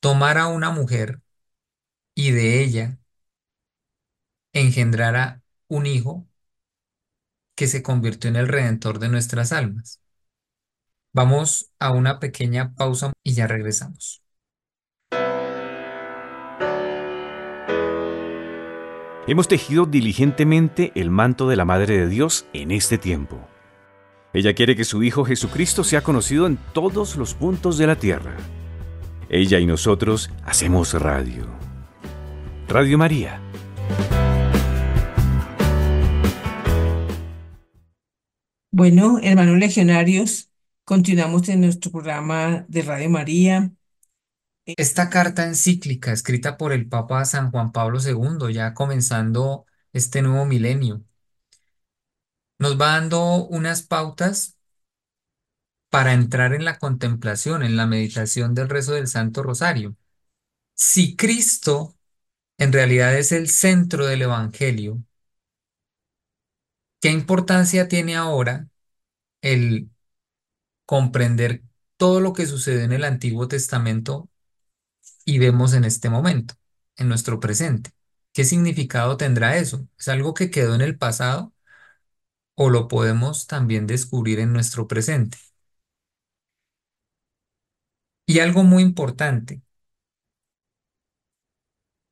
tomara 0.00 0.46
una 0.46 0.70
mujer 0.70 1.20
y 2.14 2.30
de 2.30 2.64
ella 2.64 2.98
engendrara 4.54 5.42
un 5.68 5.84
hijo 5.84 6.26
que 7.54 7.66
se 7.66 7.82
convirtió 7.82 8.30
en 8.30 8.36
el 8.36 8.48
redentor 8.48 8.98
de 8.98 9.10
nuestras 9.10 9.52
almas? 9.52 10.00
Vamos 11.12 11.70
a 11.78 11.92
una 11.92 12.20
pequeña 12.20 12.74
pausa 12.74 13.12
y 13.22 13.34
ya 13.34 13.46
regresamos. 13.46 14.22
Hemos 19.26 19.46
tejido 19.46 19.84
diligentemente 19.84 20.90
el 20.94 21.10
manto 21.10 21.48
de 21.50 21.56
la 21.56 21.66
Madre 21.66 21.98
de 21.98 22.08
Dios 22.08 22.46
en 22.54 22.70
este 22.70 22.96
tiempo. 22.96 23.49
Ella 24.32 24.54
quiere 24.54 24.76
que 24.76 24.84
su 24.84 25.02
Hijo 25.02 25.24
Jesucristo 25.24 25.82
sea 25.82 26.02
conocido 26.02 26.46
en 26.46 26.56
todos 26.72 27.16
los 27.16 27.34
puntos 27.34 27.78
de 27.78 27.88
la 27.88 27.96
tierra. 27.96 28.36
Ella 29.28 29.58
y 29.58 29.66
nosotros 29.66 30.30
hacemos 30.44 30.94
radio. 30.94 31.48
Radio 32.68 32.96
María. 32.96 33.40
Bueno, 38.70 39.18
hermanos 39.20 39.58
legionarios, 39.58 40.48
continuamos 40.84 41.48
en 41.48 41.62
nuestro 41.62 41.90
programa 41.90 42.64
de 42.68 42.82
Radio 42.82 43.10
María. 43.10 43.72
Esta 44.64 45.10
carta 45.10 45.44
encíclica 45.44 46.12
escrita 46.12 46.56
por 46.56 46.72
el 46.72 46.88
Papa 46.88 47.24
San 47.24 47.50
Juan 47.50 47.72
Pablo 47.72 47.98
II, 48.00 48.54
ya 48.54 48.74
comenzando 48.74 49.66
este 49.92 50.22
nuevo 50.22 50.46
milenio, 50.46 51.02
nos 52.60 52.80
va 52.80 52.92
dando 52.92 53.46
unas 53.46 53.82
pautas 53.82 54.56
para 55.88 56.12
entrar 56.12 56.54
en 56.54 56.64
la 56.64 56.78
contemplación, 56.78 57.62
en 57.62 57.76
la 57.76 57.86
meditación 57.86 58.54
del 58.54 58.68
rezo 58.68 58.92
del 58.92 59.08
Santo 59.08 59.42
Rosario. 59.42 59.96
Si 60.74 61.16
Cristo 61.16 61.96
en 62.58 62.72
realidad 62.72 63.16
es 63.16 63.32
el 63.32 63.48
centro 63.50 64.06
del 64.06 64.22
Evangelio, 64.22 65.02
¿qué 67.00 67.10
importancia 67.10 67.88
tiene 67.88 68.16
ahora 68.16 68.68
el 69.42 69.90
comprender 70.86 71.62
todo 71.96 72.20
lo 72.20 72.32
que 72.34 72.46
sucede 72.46 72.84
en 72.84 72.92
el 72.92 73.04
Antiguo 73.04 73.48
Testamento 73.48 74.28
y 75.24 75.38
vemos 75.38 75.74
en 75.74 75.84
este 75.84 76.10
momento, 76.10 76.54
en 76.96 77.08
nuestro 77.08 77.40
presente? 77.40 77.90
¿Qué 78.32 78.44
significado 78.44 79.16
tendrá 79.16 79.56
eso? 79.56 79.88
¿Es 79.98 80.08
algo 80.08 80.34
que 80.34 80.50
quedó 80.50 80.74
en 80.74 80.82
el 80.82 80.98
pasado 80.98 81.52
o 82.62 82.68
lo 82.70 82.88
podemos 82.88 83.46
también 83.46 83.86
descubrir 83.86 84.38
en 84.38 84.52
nuestro 84.52 84.86
presente? 84.86 85.38
Y 88.26 88.38
algo 88.40 88.62
muy 88.64 88.82
importante, 88.82 89.60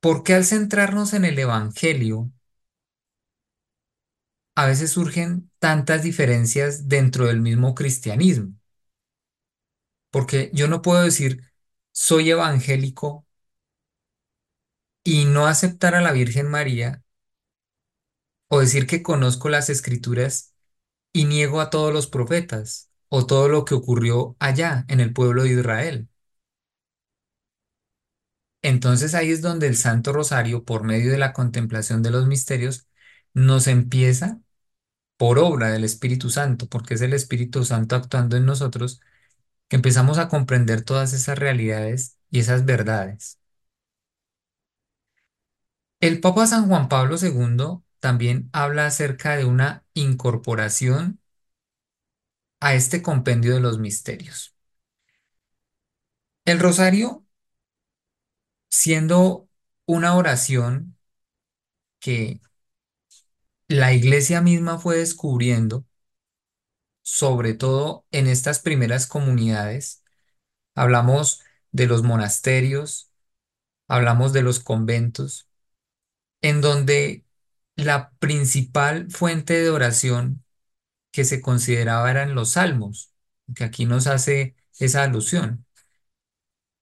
¿por 0.01 0.25
qué 0.25 0.35
al 0.35 0.45
centrarnos 0.45 1.13
en 1.15 1.25
el 1.25 1.39
Evangelio 1.39 2.33
a 4.57 4.67
veces 4.67 4.91
surgen 4.93 5.51
tantas 5.59 6.03
diferencias 6.03 6.87
dentro 6.89 7.27
del 7.29 7.41
mismo 7.41 7.75
cristianismo? 7.75 8.53
Porque 10.11 10.51
yo 10.55 10.69
no 10.69 10.83
puedo 10.83 11.03
decir 11.03 11.43
soy 11.93 12.31
evangélico 12.31 13.27
y 15.05 15.25
no 15.25 15.47
aceptar 15.49 15.95
a 15.97 16.01
la 16.01 16.13
Virgen 16.13 16.49
María 16.49 17.03
o 18.49 18.61
decir 18.61 18.87
que 18.87 19.03
conozco 19.03 19.49
las 19.49 19.71
escrituras 19.71 20.55
y 21.13 21.27
niego 21.27 21.61
a 21.61 21.71
todos 21.71 21.93
los 21.93 22.07
profetas 22.09 22.91
o 23.09 23.27
todo 23.27 23.49
lo 23.49 23.65
que 23.65 23.75
ocurrió 23.75 24.37
allá 24.41 24.85
en 24.89 25.01
el 25.01 25.13
pueblo 25.13 25.45
de 25.45 25.51
Israel. 25.53 26.09
Entonces 28.63 29.15
ahí 29.15 29.31
es 29.31 29.41
donde 29.43 29.67
el 29.69 29.77
Santo 29.77 30.13
Rosario, 30.13 30.65
por 30.65 30.83
medio 30.85 31.11
de 31.13 31.19
la 31.19 31.33
contemplación 31.33 32.03
de 32.03 32.11
los 32.11 32.27
misterios, 32.27 32.89
nos 33.35 33.67
empieza 33.69 34.41
por 35.17 35.39
obra 35.39 35.71
del 35.71 35.85
Espíritu 35.85 36.31
Santo, 36.31 36.69
porque 36.69 36.95
es 36.95 37.03
el 37.03 37.15
Espíritu 37.15 37.65
Santo 37.65 37.97
actuando 37.97 38.37
en 38.37 38.47
nosotros, 38.47 39.01
que 39.69 39.77
empezamos 39.77 40.19
a 40.19 40.29
comprender 40.29 40.83
todas 40.85 41.13
esas 41.15 41.39
realidades 41.39 42.19
y 42.31 42.41
esas 42.41 42.65
verdades. 42.67 43.39
El 46.01 46.21
Papa 46.21 46.47
San 46.49 46.67
Juan 46.69 46.89
Pablo 46.89 47.17
II 47.19 47.83
también 48.01 48.49
habla 48.53 48.87
acerca 48.87 49.37
de 49.37 49.45
una 49.45 49.85
incorporación 49.95 51.21
a 52.61 52.75
este 52.75 53.03
compendio 53.03 53.55
de 53.55 53.61
los 53.61 53.79
misterios. 53.81 54.55
El 56.45 56.59
rosario, 56.59 57.25
siendo 58.71 59.49
una 59.87 60.15
oración 60.17 60.97
que 62.01 62.41
la 63.69 63.93
iglesia 63.95 64.41
misma 64.43 64.79
fue 64.79 64.97
descubriendo, 64.99 65.87
sobre 67.03 67.55
todo 67.55 68.07
en 68.11 68.27
estas 68.27 68.61
primeras 68.61 69.07
comunidades, 69.07 70.03
hablamos 70.75 71.43
de 71.73 71.87
los 71.87 72.03
monasterios, 72.03 73.13
hablamos 73.89 74.33
de 74.33 74.43
los 74.43 74.61
conventos, 74.61 75.49
en 76.43 76.61
donde 76.63 77.25
la 77.85 78.11
principal 78.19 79.11
fuente 79.11 79.55
de 79.63 79.71
oración 79.71 80.45
que 81.13 81.25
se 81.25 81.41
consideraba 81.43 82.11
eran 82.11 82.35
los 82.35 82.51
salmos, 82.53 83.13
que 83.55 83.65
aquí 83.65 83.87
nos 83.87 84.07
hace 84.07 84.57
esa 84.79 85.05
alusión. 85.05 85.67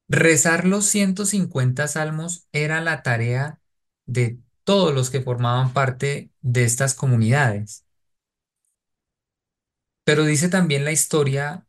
Rezar 0.09 0.67
los 0.67 0.87
150 0.87 1.87
salmos 1.89 2.47
era 2.53 2.81
la 2.81 3.03
tarea 3.03 3.61
de 4.07 4.39
todos 4.65 4.95
los 4.95 5.11
que 5.11 5.21
formaban 5.23 5.73
parte 5.73 6.31
de 6.43 6.65
estas 6.65 6.95
comunidades. 6.95 7.85
Pero 10.05 10.25
dice 10.25 10.49
también 10.49 10.85
la 10.85 10.93
historia, 10.93 11.67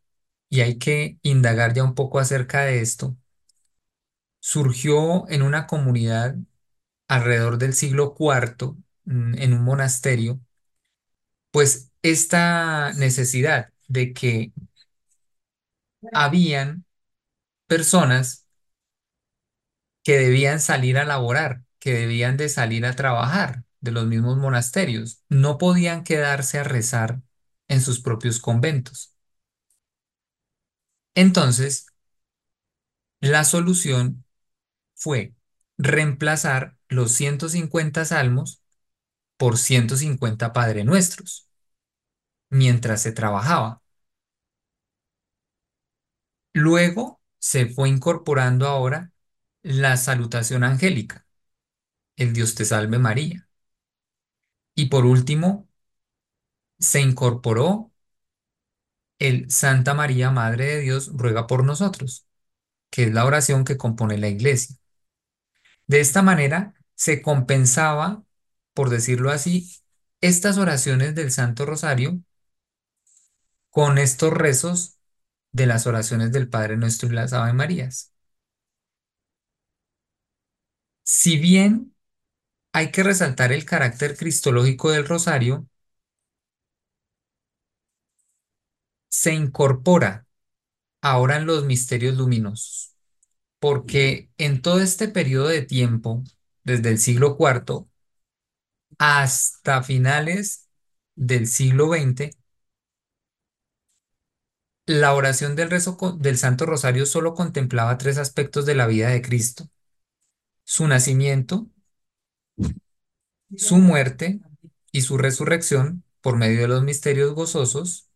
y 0.50 0.60
hay 0.62 0.78
que 0.78 1.18
indagar 1.22 1.74
ya 1.74 1.84
un 1.84 1.94
poco 1.94 2.18
acerca 2.20 2.62
de 2.62 2.80
esto, 2.80 3.16
surgió 4.40 5.28
en 5.28 5.42
una 5.42 5.66
comunidad 5.66 6.36
alrededor 7.08 7.58
del 7.58 7.74
siglo 7.74 8.14
IV, 8.18 8.76
en 9.08 9.52
un 9.54 9.64
monasterio, 9.64 10.40
pues 11.50 11.90
esta 12.02 12.92
necesidad 12.94 13.70
de 13.88 14.12
que 14.12 14.52
habían 16.12 16.84
personas 17.68 18.46
que 20.02 20.18
debían 20.18 20.60
salir 20.60 20.98
a 20.98 21.04
laborar, 21.04 21.62
que 21.78 21.92
debían 21.94 22.36
de 22.36 22.48
salir 22.48 22.86
a 22.86 22.94
trabajar 22.96 23.64
de 23.80 23.92
los 23.92 24.06
mismos 24.06 24.36
monasterios, 24.38 25.22
no 25.28 25.58
podían 25.58 26.04
quedarse 26.04 26.58
a 26.58 26.64
rezar 26.64 27.20
en 27.68 27.80
sus 27.80 28.00
propios 28.00 28.40
conventos. 28.40 29.14
Entonces, 31.14 31.86
la 33.20 33.44
solución 33.44 34.24
fue 34.94 35.34
reemplazar 35.78 36.78
los 36.88 37.12
150 37.12 38.04
salmos 38.06 38.62
por 39.38 39.58
150 39.58 40.52
Padre 40.52 40.84
Nuestros 40.84 41.48
mientras 42.50 43.02
se 43.02 43.12
trabajaba. 43.12 43.82
Luego 46.52 47.20
se 47.38 47.66
fue 47.66 47.88
incorporando 47.88 48.66
ahora 48.66 49.12
la 49.62 49.96
salutación 49.96 50.62
angélica, 50.64 51.26
el 52.16 52.32
Dios 52.34 52.54
te 52.56 52.64
salve 52.66 52.98
María. 52.98 53.48
Y 54.74 54.86
por 54.86 55.04
último, 55.04 55.68
se 56.80 57.00
incorporó 57.00 57.92
el 59.20 59.48
Santa 59.50 59.94
María, 59.94 60.30
Madre 60.32 60.64
de 60.66 60.80
Dios, 60.80 61.10
ruega 61.14 61.46
por 61.46 61.64
nosotros, 61.64 62.26
que 62.90 63.04
es 63.04 63.12
la 63.14 63.26
oración 63.26 63.64
que 63.64 63.76
compone 63.78 64.18
la 64.18 64.28
iglesia. 64.28 64.76
De 65.86 66.00
esta 66.00 66.22
manera 66.22 66.74
se 66.94 67.22
compensaba, 67.22 68.24
por 68.78 68.90
decirlo 68.90 69.30
así, 69.32 69.68
estas 70.20 70.56
oraciones 70.56 71.16
del 71.16 71.32
Santo 71.32 71.66
Rosario 71.66 72.20
con 73.70 73.98
estos 73.98 74.32
rezos 74.32 74.98
de 75.52 75.66
las 75.66 75.86
oraciones 75.88 76.30
del 76.32 76.48
Padre 76.48 76.76
Nuestro 76.76 77.08
y 77.08 77.12
las 77.12 77.32
Ave 77.32 77.52
Marías. 77.54 78.12
Si 81.02 81.38
bien 81.38 81.94
hay 82.72 82.90
que 82.92 83.02
resaltar 83.04 83.52
el 83.52 83.64
carácter 83.66 84.16
cristológico 84.16 84.90
del 84.90 85.06
rosario, 85.08 85.68
se 89.08 89.34
incorpora 89.34 90.26
ahora 91.02 91.36
en 91.38 91.46
los 91.46 91.64
misterios 91.64 92.16
luminosos, 92.16 92.96
porque 93.60 94.30
en 94.38 94.62
todo 94.62 94.80
este 94.80 95.08
periodo 95.08 95.48
de 95.48 95.62
tiempo, 95.62 96.24
desde 96.64 96.90
el 96.90 96.98
siglo 96.98 97.36
IV 97.40 97.88
hasta 98.98 99.82
finales 99.82 100.68
del 101.16 101.46
siglo 101.48 101.88
XX, 101.88 102.30
la 104.86 105.14
oración 105.14 105.54
del 105.54 105.70
rezo 105.70 105.96
del 106.18 106.36
Santo 106.36 106.66
Rosario 106.66 107.06
solo 107.06 107.34
contemplaba 107.34 107.96
tres 107.96 108.18
aspectos 108.18 108.66
de 108.66 108.74
la 108.74 108.88
vida 108.88 109.08
de 109.10 109.22
Cristo: 109.22 109.68
su 110.64 110.86
nacimiento, 110.88 111.68
su 113.56 113.76
muerte 113.78 114.40
y 114.92 115.02
su 115.02 115.18
resurrección 115.18 116.02
por 116.22 116.36
medio 116.36 116.62
de 116.62 116.68
los 116.68 116.82
misterios 116.82 117.34
gozosos, 117.34 118.08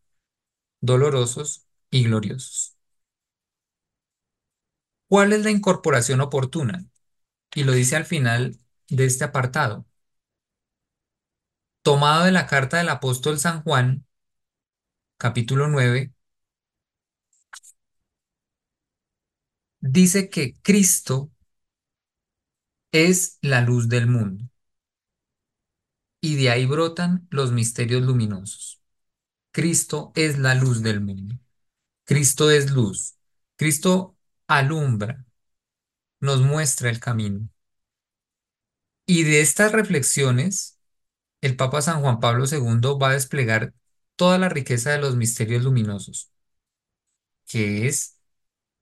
dolorosos 0.80 1.66
y 1.90 2.04
gloriosos. 2.04 2.76
¿Cuál 5.08 5.32
es 5.32 5.44
la 5.44 5.50
incorporación 5.50 6.20
oportuna? 6.20 6.86
Y 7.54 7.64
lo 7.64 7.72
dice 7.72 7.96
al 7.96 8.06
final 8.06 8.58
de 8.88 9.06
este 9.06 9.24
apartado. 9.24 9.86
Tomado 11.82 12.24
de 12.24 12.32
la 12.32 12.46
carta 12.48 12.78
del 12.78 12.88
apóstol 12.88 13.38
San 13.38 13.62
Juan, 13.62 14.04
capítulo 15.16 15.68
9, 15.68 16.12
dice 19.80 20.30
que 20.30 20.54
Cristo 20.62 21.30
es 22.92 23.36
la 23.42 23.60
luz 23.60 23.88
del 23.90 24.06
mundo 24.06 24.44
y 26.20 26.36
de 26.36 26.50
ahí 26.50 26.66
brotan 26.66 27.26
los 27.30 27.52
misterios 27.52 28.02
luminosos. 28.02 28.80
Cristo 29.52 30.12
es 30.16 30.38
la 30.38 30.54
luz 30.54 30.82
del 30.82 31.00
mundo. 31.00 31.36
Cristo 32.04 32.50
es 32.50 32.70
luz. 32.72 33.16
Cristo 33.56 34.16
alumbra, 34.48 35.24
nos 36.20 36.40
muestra 36.42 36.90
el 36.90 37.00
camino. 37.00 37.48
Y 39.06 39.22
de 39.24 39.40
estas 39.40 39.72
reflexiones, 39.72 40.71
el 41.42 41.56
Papa 41.56 41.82
San 41.82 42.00
Juan 42.02 42.20
Pablo 42.20 42.46
II 42.46 42.98
va 42.98 43.10
a 43.10 43.12
desplegar 43.14 43.74
toda 44.16 44.38
la 44.38 44.48
riqueza 44.50 44.90
de 44.92 44.98
los 45.00 45.16
misterios 45.16 45.64
luminosos, 45.64 46.32
que 47.46 47.86
es, 47.88 48.18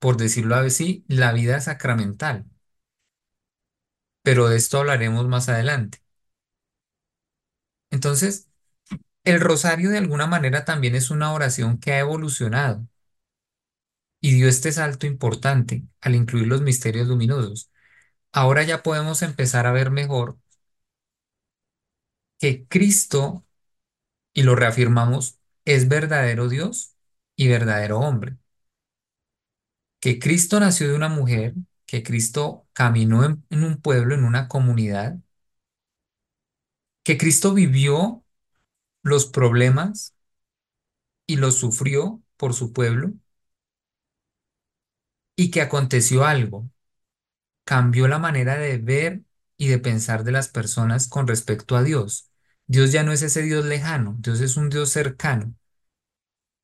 por 0.01 0.17
decirlo 0.19 0.57
así, 0.57 1.05
la 1.09 1.33
vida 1.33 1.61
sacramental. 1.61 2.47
Pero 4.23 4.49
de 4.49 4.57
esto 4.57 4.79
hablaremos 4.79 5.29
más 5.29 5.49
adelante. 5.51 5.99
Entonces, 7.91 8.49
el 9.25 9.41
rosario 9.41 9.91
de 9.91 9.99
alguna 9.99 10.27
manera 10.29 10.65
también 10.67 10.95
es 10.97 11.11
una 11.11 11.33
oración 11.35 11.79
que 11.81 11.93
ha 11.95 12.01
evolucionado 12.01 12.87
y 14.21 14.35
dio 14.35 14.49
este 14.49 14.73
salto 14.73 15.07
importante 15.07 15.85
al 16.01 16.15
incluir 16.15 16.47
los 16.47 16.63
misterios 16.63 17.09
luminosos. 17.09 17.71
Ahora 18.33 18.65
ya 18.65 18.83
podemos 18.85 19.23
empezar 19.23 19.67
a 19.67 19.73
ver 19.73 19.91
mejor 19.91 20.39
que 22.41 22.67
Cristo, 22.69 23.47
y 24.35 24.45
lo 24.45 24.57
reafirmamos, 24.57 25.41
es 25.67 25.89
verdadero 25.89 26.49
Dios 26.49 26.97
y 27.37 27.49
verdadero 27.49 28.01
hombre. 28.01 28.39
Que 30.01 30.19
Cristo 30.19 30.61
nació 30.61 30.89
de 30.89 30.95
una 30.95 31.09
mujer, 31.09 31.55
que 31.87 32.03
Cristo 32.03 32.67
caminó 32.73 33.25
en, 33.25 33.65
un 33.65 33.81
pueblo, 33.81 34.15
en 34.15 34.25
una 34.25 34.49
comunidad, 34.49 35.19
que 37.03 37.19
Cristo 37.19 37.55
vivió 37.55 38.25
los 39.03 39.27
problemas 39.27 40.15
y 41.27 41.37
los 41.37 41.57
sufrió 41.57 42.23
por 42.37 42.53
su 42.55 42.73
pueblo 42.75 43.13
y 45.37 45.51
que 45.51 45.61
aconteció 45.63 46.25
algo, 46.25 46.71
cambió 47.65 48.09
la 48.09 48.19
manera 48.19 48.57
de 48.59 48.79
ver 48.79 49.23
y 49.57 49.69
de 49.69 49.79
pensar 49.79 50.25
de 50.25 50.33
las 50.33 50.49
personas 50.49 51.09
con 51.09 51.29
respecto 51.29 51.77
a 51.77 51.83
Dios. 51.85 52.30
Dios 52.71 52.93
ya 52.93 53.03
no 53.03 53.13
es 53.13 53.23
ese 53.23 53.43
Dios 53.43 53.65
lejano, 53.67 54.17
Dios 54.21 54.41
es 54.41 54.57
un 54.57 54.71
Dios 54.71 54.91
cercano, 54.91 55.55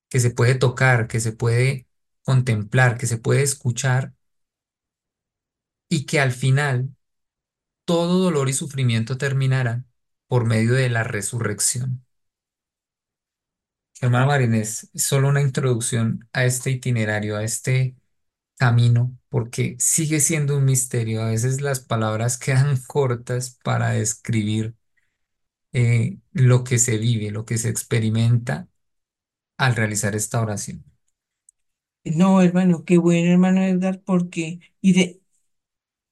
que 0.08 0.20
se 0.20 0.30
puede 0.30 0.54
tocar, 0.54 1.08
que 1.08 1.20
se 1.20 1.32
puede 1.32 1.86
contemplar, 2.22 2.98
que 2.98 3.06
se 3.06 3.18
puede 3.18 3.42
escuchar 3.42 4.12
y 5.88 6.06
que 6.06 6.20
al 6.20 6.32
final 6.32 6.94
todo 7.84 8.20
dolor 8.20 8.48
y 8.48 8.52
sufrimiento 8.54 9.18
terminará 9.18 9.84
por 10.28 10.46
medio 10.46 10.74
de 10.74 10.90
la 10.90 11.04
resurrección. 11.04 12.04
Hermana 14.00 14.26
Marinés, 14.26 14.90
solo 14.94 15.28
una 15.28 15.40
introducción 15.40 16.28
a 16.32 16.44
este 16.44 16.70
itinerario, 16.70 17.36
a 17.36 17.44
este 17.44 17.96
camino, 18.58 19.16
porque 19.30 19.76
sigue 19.80 20.20
siendo 20.20 20.56
un 20.58 20.64
misterio. 20.66 21.22
A 21.22 21.28
veces 21.30 21.60
las 21.62 21.80
palabras 21.80 22.38
quedan 22.40 22.78
cortas 22.86 23.58
para 23.64 23.90
describir 23.90 24.74
eh, 25.76 26.18
lo 26.32 26.64
que 26.64 26.78
se 26.78 26.98
vive, 26.98 27.32
lo 27.32 27.46
que 27.46 27.58
se 27.58 27.70
experimenta 27.70 28.68
al 29.58 29.76
realizar 29.76 30.16
esta 30.16 30.40
oración. 30.42 30.84
No, 32.04 32.40
hermano, 32.40 32.84
qué 32.84 32.98
bueno, 32.98 33.30
hermano 33.32 33.62
Edgar, 33.64 34.00
porque 34.04 34.60
y 34.80 34.92
de 34.92 35.20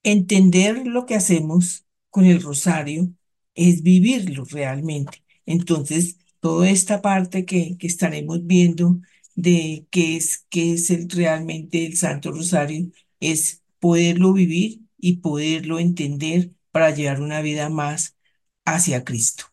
entender 0.04 0.86
lo 0.86 1.06
que 1.06 1.16
hacemos 1.16 1.86
con 2.10 2.26
el 2.26 2.42
rosario 2.42 3.12
es 3.54 3.82
vivirlo 3.82 4.44
realmente. 4.46 5.24
Entonces, 5.46 6.18
toda 6.40 6.70
esta 6.70 7.02
parte 7.02 7.44
que, 7.46 7.78
que 7.78 7.86
estaremos 7.88 8.46
viendo 8.46 9.00
de 9.36 9.86
qué 9.90 10.16
es, 10.16 10.46
qué 10.50 10.74
es 10.74 10.90
el, 10.90 11.08
realmente 11.10 11.86
el 11.86 11.96
Santo 11.96 12.32
Rosario, 12.32 12.90
es 13.20 13.62
poderlo 13.80 14.32
vivir 14.34 14.82
y 14.98 15.18
poderlo 15.18 15.78
entender 15.80 16.52
para 16.72 16.90
llevar 16.92 17.20
una 17.22 17.42
vida 17.42 17.70
más 17.70 18.16
hacia 18.66 19.04
Cristo. 19.04 19.46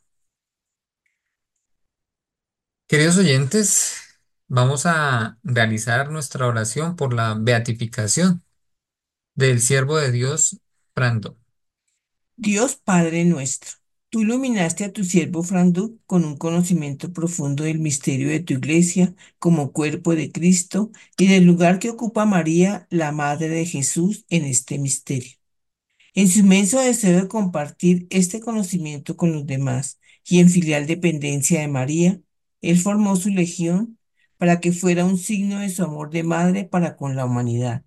Queridos 2.92 3.16
oyentes, 3.16 3.94
vamos 4.50 4.86
a 4.86 5.40
realizar 5.44 6.12
nuestra 6.12 6.46
oración 6.46 6.98
por 6.98 7.14
la 7.14 7.36
beatificación 7.40 8.44
del 9.34 9.62
siervo 9.62 9.96
de 9.96 10.12
Dios, 10.12 10.60
Brando. 10.94 11.38
Dios 12.36 12.76
Padre 12.76 13.24
nuestro, 13.24 13.78
tú 14.10 14.24
iluminaste 14.24 14.84
a 14.84 14.92
tu 14.92 15.06
siervo 15.06 15.42
Franduc 15.42 16.02
con 16.06 16.26
un 16.26 16.36
conocimiento 16.36 17.14
profundo 17.14 17.64
del 17.64 17.80
misterio 17.80 18.28
de 18.28 18.42
tu 18.42 18.56
iglesia 18.56 19.16
como 19.40 19.72
cuerpo 19.72 20.14
de 20.14 20.30
Cristo 20.30 20.92
y 21.18 21.28
del 21.28 21.46
lugar 21.46 21.80
que 21.80 21.92
ocupa 21.92 22.26
María, 22.26 22.88
la 22.90 23.14
Madre 23.14 23.48
de 23.48 23.66
Jesús, 23.66 24.26
en 24.28 24.44
este 24.44 24.78
misterio. 24.80 25.38
En 26.14 26.28
su 26.28 26.40
inmenso 26.40 26.82
deseo 26.82 27.22
de 27.22 27.30
compartir 27.30 28.06
este 28.10 28.42
conocimiento 28.42 29.16
con 29.16 29.32
los 29.32 29.48
demás 29.48 29.98
y 30.26 30.42
en 30.42 30.50
filial 30.50 30.88
dependencia 30.88 31.62
de 31.62 31.70
María, 31.70 32.22
él 32.62 32.78
formó 32.78 33.16
su 33.16 33.30
legión 33.30 33.98
para 34.38 34.60
que 34.60 34.72
fuera 34.72 35.06
un 35.06 35.18
signo 35.18 35.60
de 35.60 35.70
su 35.70 35.84
amor 35.84 36.10
de 36.10 36.24
madre 36.24 36.66
para 36.66 36.96
con 36.98 37.16
la 37.16 37.26
humanidad 37.26 37.84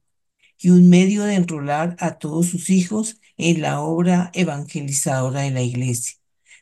y 0.58 0.70
un 0.70 0.88
medio 0.88 1.24
de 1.24 1.34
enrolar 1.34 1.96
a 2.00 2.18
todos 2.18 2.46
sus 2.46 2.70
hijos 2.70 3.20
en 3.36 3.60
la 3.62 3.80
obra 3.80 4.30
evangelizadora 4.34 5.42
de 5.42 5.50
la 5.50 5.62
iglesia. 5.62 6.16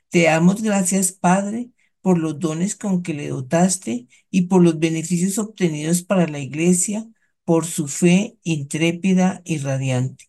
Te 0.08 0.24
damos 0.24 0.62
gracias, 0.62 1.12
Padre, 1.12 1.70
por 2.00 2.18
los 2.18 2.38
dones 2.38 2.76
con 2.76 3.02
que 3.02 3.14
le 3.14 3.28
dotaste 3.28 4.08
y 4.30 4.42
por 4.42 4.62
los 4.62 4.78
beneficios 4.78 5.38
obtenidos 5.38 6.02
para 6.02 6.26
la 6.26 6.40
iglesia 6.40 7.06
por 7.44 7.66
su 7.66 7.88
fe 7.88 8.38
intrépida 8.42 9.42
y 9.44 9.58
radiante. 9.58 10.26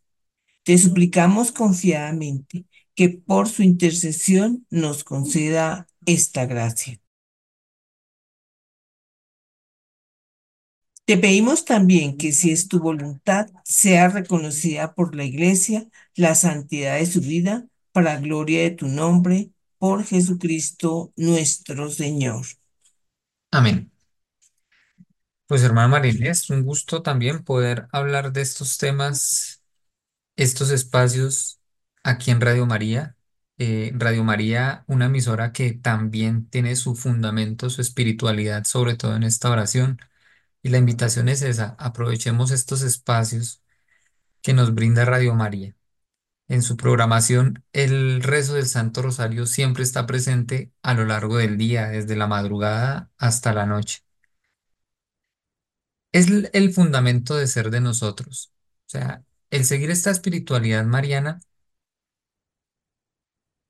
Te 0.64 0.78
suplicamos 0.78 1.52
confiadamente 1.52 2.66
que 2.96 3.10
por 3.10 3.50
su 3.50 3.64
intercesión 3.64 4.66
nos 4.70 5.04
conceda 5.04 5.88
esta 6.06 6.46
gracia. 6.46 7.03
Te 11.06 11.18
pedimos 11.18 11.66
también 11.66 12.18
que 12.18 12.32
si 12.32 12.52
es 12.52 12.70
tu 12.70 12.80
voluntad, 12.80 13.48
sea 13.66 14.08
reconocida 14.08 14.94
por 14.94 15.16
la 15.16 15.26
Iglesia 15.26 15.86
la 16.16 16.34
santidad 16.34 16.98
de 16.98 17.06
su 17.06 17.20
vida 17.20 17.66
para 17.92 18.20
gloria 18.20 18.62
de 18.64 18.72
tu 18.72 18.88
nombre, 18.88 19.52
por 19.78 20.06
Jesucristo 20.06 21.12
nuestro 21.18 21.90
Señor. 21.90 22.46
Amén. 23.52 23.92
Pues 25.46 25.62
hermana 25.64 25.90
María, 25.90 26.32
es 26.32 26.50
un 26.50 26.64
gusto 26.64 27.02
también 27.02 27.44
poder 27.44 27.88
hablar 27.92 28.32
de 28.32 28.42
estos 28.42 28.78
temas, 28.78 29.62
estos 30.38 30.72
espacios 30.72 31.60
aquí 32.02 32.32
en 32.32 32.40
Radio 32.42 32.66
María. 32.66 33.18
Eh, 33.60 33.92
Radio 33.96 34.24
María, 34.24 34.84
una 34.88 35.06
emisora 35.06 35.52
que 35.52 35.74
también 35.74 36.50
tiene 36.50 36.76
su 36.76 36.96
fundamento, 36.96 37.70
su 37.70 37.82
espiritualidad, 37.82 38.64
sobre 38.64 38.96
todo 38.96 39.16
en 39.16 39.24
esta 39.24 39.52
oración. 39.52 40.00
Y 40.64 40.70
la 40.70 40.80
invitación 40.80 41.30
es 41.30 41.42
esa, 41.44 41.76
aprovechemos 41.80 42.52
estos 42.52 42.82
espacios 42.84 43.62
que 44.42 44.54
nos 44.54 44.76
brinda 44.76 45.06
Radio 45.06 45.36
María. 45.36 45.76
En 46.48 46.62
su 46.64 46.78
programación, 46.78 47.64
el 47.74 48.24
rezo 48.24 48.56
del 48.56 48.68
Santo 48.68 49.02
Rosario 49.04 49.46
siempre 49.48 49.84
está 49.84 50.06
presente 50.08 50.72
a 50.84 50.94
lo 50.96 51.06
largo 51.06 51.38
del 51.38 51.58
día, 51.58 51.88
desde 51.90 52.16
la 52.18 52.28
madrugada 52.28 53.12
hasta 53.18 53.54
la 53.54 53.66
noche. 53.66 54.04
Es 56.14 56.28
el 56.54 56.74
fundamento 56.74 57.36
de 57.36 57.48
ser 57.48 57.70
de 57.72 57.82
nosotros. 57.82 58.52
O 58.88 58.90
sea, 58.90 59.24
el 59.50 59.66
seguir 59.66 59.92
esta 59.92 60.12
espiritualidad 60.12 60.86
mariana 60.86 61.40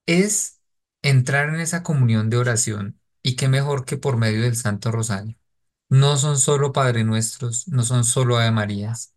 es 0.06 0.62
entrar 1.02 1.50
en 1.50 1.60
esa 1.62 1.84
comunión 1.84 2.30
de 2.30 2.38
oración 2.38 3.00
y 3.22 3.36
qué 3.36 3.48
mejor 3.50 3.84
que 3.86 3.98
por 3.98 4.16
medio 4.18 4.44
del 4.44 4.56
Santo 4.56 4.92
Rosario. 4.92 5.36
No 5.94 6.18
son 6.18 6.40
solo 6.40 6.74
Padre 6.74 7.04
Nuestros, 7.04 7.68
no 7.68 7.84
son 7.84 8.04
solo 8.04 8.38
Ave 8.38 8.50
Marías, 8.50 9.14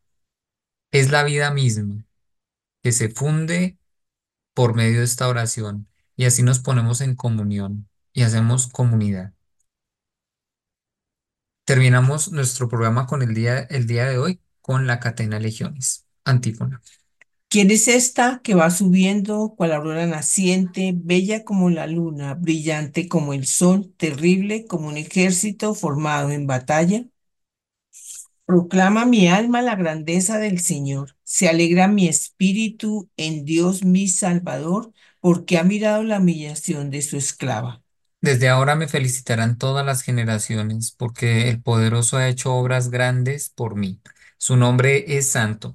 es 0.91 1.11
la 1.11 1.25
vida 1.25 1.51
misma 1.51 2.05
que 2.83 2.93
se 2.93 3.09
funde 3.09 3.79
por 4.53 4.75
medio 4.75 4.99
de 4.99 5.07
esta 5.07 5.27
oración 5.27 5.89
y 6.17 6.27
así 6.27 6.43
nos 6.43 6.59
ponemos 6.59 7.01
en 7.01 7.17
comunión 7.17 7.89
y 8.13 8.25
hacemos 8.25 8.69
comunidad. 8.69 9.33
Terminamos 11.65 12.31
nuestro 12.31 12.69
programa 12.69 13.07
con 13.07 13.23
el 13.23 13.33
día, 13.33 13.61
el 13.61 13.87
día 13.87 14.05
de 14.05 14.19
hoy 14.19 14.43
con 14.61 14.87
la 14.87 15.01
Catena 15.01 15.39
Legiones. 15.41 16.05
Antífona. 16.25 16.83
¿Quién 17.57 17.71
es 17.71 17.89
esta 17.89 18.43
que 18.45 18.55
va 18.55 18.69
subiendo 18.69 19.55
cual 19.57 19.73
aurora 19.73 20.07
naciente, 20.07 20.93
bella 20.95 21.43
como 21.43 21.71
la 21.71 21.87
luna, 21.87 22.35
brillante 22.35 23.09
como 23.09 23.33
el 23.33 23.47
sol, 23.47 23.95
terrible 23.97 24.67
como 24.67 24.89
un 24.89 24.99
ejército 24.99 25.75
formado 25.75 26.31
en 26.33 26.47
batalla? 26.47 27.07
Proclama 28.45 29.07
mi 29.07 29.29
alma 29.29 29.63
la 29.63 29.75
grandeza 29.75 30.39
del 30.39 30.61
Señor. 30.61 31.17
Se 31.25 31.49
alegra 31.49 31.89
mi 31.89 32.09
espíritu 32.09 33.09
en 33.17 33.47
Dios 33.47 33.83
mi 33.87 34.07
Salvador, 34.09 34.93
porque 35.21 35.57
ha 35.57 35.65
mirado 35.65 36.03
la 36.03 36.19
humillación 36.19 36.91
de 36.91 37.01
su 37.01 37.17
esclava. 37.17 37.83
Desde 38.21 38.51
ahora 38.51 38.75
me 38.77 38.87
felicitarán 38.87 39.57
todas 39.57 39.87
las 39.87 40.03
generaciones, 40.03 40.93
porque 40.93 41.49
el 41.49 41.63
poderoso 41.63 42.19
ha 42.19 42.29
hecho 42.29 42.53
obras 42.55 42.91
grandes 42.91 43.49
por 43.49 43.77
mí. 43.77 43.99
Su 44.37 44.59
nombre 44.59 45.17
es 45.17 45.29
santo, 45.29 45.75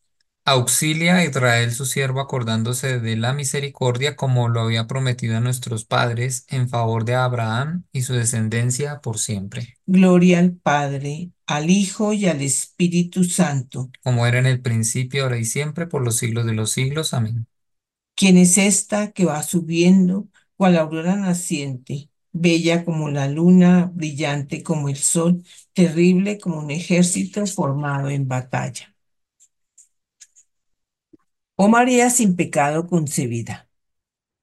Auxilia 0.45 1.15
a 1.15 1.23
Israel 1.25 1.71
su 1.73 1.85
siervo 1.87 2.19
acordándose 2.19 2.99
de 2.99 3.15
la 3.17 3.33
misericordia 3.33 4.15
como 4.15 4.49
lo 4.49 4.61
había 4.61 4.85
prometido 4.85 5.35
a 5.37 5.39
nuestros 5.39 5.83
padres 5.85 6.45
en 6.49 6.69
favor 6.69 7.05
de 7.05 7.15
Abraham 7.15 7.85
y 7.91 8.03
su 8.03 8.13
descendencia 8.13 9.01
por 9.01 9.17
siempre, 9.17 9.79
Gloria 9.85 10.39
al 10.39 10.53
Padre, 10.55 11.31
al 11.45 11.69
Hijo 11.69 12.13
y 12.13 12.25
al 12.25 12.41
Espíritu 12.41 13.23
Santo. 13.23 13.91
como 14.03 14.27
era 14.27 14.37
en 14.39 14.45
el 14.45 14.61
principio, 14.61 15.23
ahora 15.23 15.37
y 15.39 15.45
siempre, 15.45 15.87
por 15.87 16.03
los 16.03 16.17
siglos 16.17 16.45
de 16.45 16.53
los 16.53 16.71
siglos. 16.71 17.13
Amén. 17.15 17.47
¿Quién 18.15 18.37
es 18.37 18.57
esta 18.57 19.11
que 19.11 19.25
va 19.25 19.41
subiendo, 19.43 20.29
cual 20.55 20.77
aurora 20.77 21.15
naciente, 21.15 22.09
bella 22.31 22.85
como 22.85 23.09
la 23.09 23.27
luna, 23.27 23.91
brillante 23.93 24.63
como 24.63 24.89
el 24.89 24.97
sol, 24.97 25.43
terrible 25.73 26.39
como 26.39 26.59
un 26.59 26.71
ejército 26.71 27.45
formado 27.47 28.09
en 28.09 28.27
batalla? 28.27 28.90
Oh 31.63 31.67
María 31.67 32.09
sin 32.09 32.35
pecado 32.35 32.87
concebida. 32.87 33.69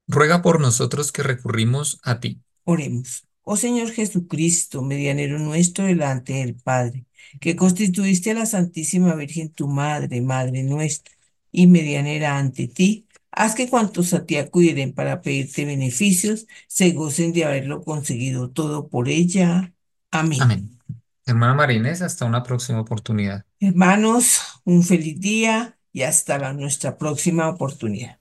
Ruega 0.06 0.40
por 0.40 0.60
nosotros 0.60 1.10
que 1.10 1.24
recurrimos 1.24 1.98
a 2.04 2.20
ti. 2.20 2.40
Oremos. 2.62 3.26
Oh 3.42 3.56
Señor 3.56 3.90
Jesucristo, 3.90 4.82
medianero 4.82 5.40
nuestro 5.40 5.86
delante 5.86 6.34
del 6.34 6.54
Padre, 6.54 7.06
que 7.40 7.56
constituiste 7.56 8.30
a 8.30 8.34
la 8.34 8.46
Santísima 8.46 9.16
Virgen 9.16 9.50
tu 9.50 9.66
Madre, 9.66 10.20
Madre 10.20 10.62
nuestra, 10.62 11.12
y 11.50 11.66
medianera 11.66 12.38
ante 12.38 12.68
ti, 12.68 13.08
haz 13.32 13.56
que 13.56 13.68
cuantos 13.68 14.14
a 14.14 14.24
ti 14.24 14.36
acuden 14.36 14.92
para 14.92 15.20
pedirte 15.20 15.64
beneficios, 15.64 16.46
se 16.68 16.92
gocen 16.92 17.32
de 17.32 17.46
haberlo 17.46 17.82
conseguido 17.82 18.50
todo 18.50 18.86
por 18.86 19.08
ella. 19.08 19.74
Amén. 20.12 20.40
Amén. 20.40 20.78
Hermana 21.26 21.54
María 21.54 21.78
Inés, 21.78 22.00
hasta 22.00 22.26
una 22.26 22.44
próxima 22.44 22.80
oportunidad. 22.80 23.44
Hermanos, 23.58 24.40
un 24.62 24.84
feliz 24.84 25.18
día 25.18 25.77
y 25.92 26.02
hasta 26.02 26.38
la, 26.38 26.52
nuestra 26.52 26.96
próxima 26.98 27.48
oportunidad. 27.48 28.18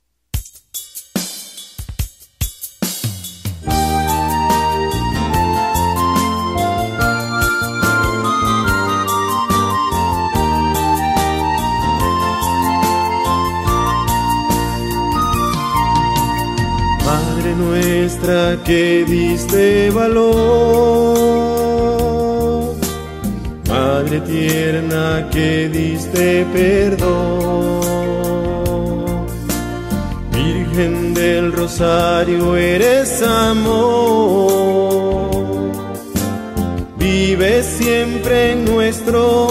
Madre 17.06 17.56
nuestra 17.56 18.62
que 18.66 19.06
diste 19.08 19.90
valor, 19.92 20.97
Tierna 24.26 25.30
que 25.32 25.70
diste 25.70 26.46
perdón, 26.54 27.82
Virgen 30.32 31.14
del 31.14 31.54
Rosario 31.54 32.56
eres 32.56 33.22
amor, 33.22 33.76
vive 36.98 37.64
siempre 37.64 38.54
en 38.54 38.66
nuestro 38.66 39.48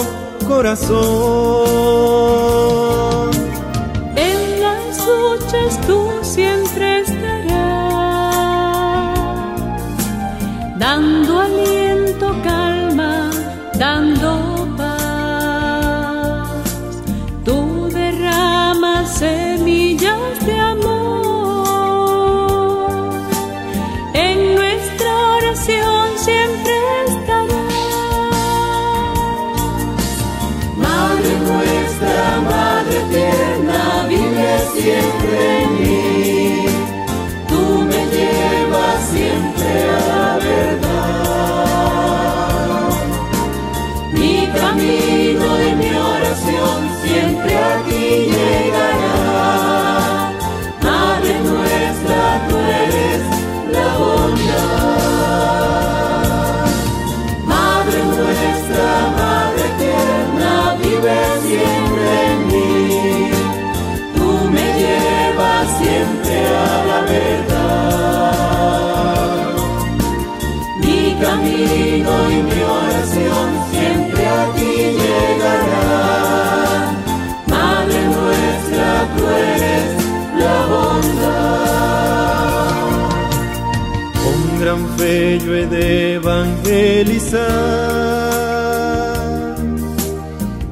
corazón. 0.47 2.07
Semillas 19.17 20.45
de 20.45 20.59
amor. 20.59 21.71
En 24.13 24.55
nuestra 24.55 25.11
oración 25.37 26.17
siempre 26.17 26.75
estarás. 27.07 27.73
Madre 30.77 31.31
nuestra, 31.49 32.41
Madre 32.41 32.99
tierna, 33.11 33.81
vive 34.07 34.51
siempre 34.75 35.66
y 71.99 72.43
mi 72.43 72.61
oración 72.63 73.47
siempre 73.71 74.25
a 74.27 74.53
ti 74.55 74.73
llegará. 75.01 75.87
Madre 77.47 77.99
nuestra, 78.15 78.89
tú 79.15 79.21
eres 79.25 79.87
la 80.41 80.57
bondad. 80.73 81.87
Con 84.23 84.39
gran 84.61 84.81
fe 84.97 85.39
yo 85.43 85.51
he 85.55 85.65
de 85.65 85.85
evangelizar, 86.15 87.45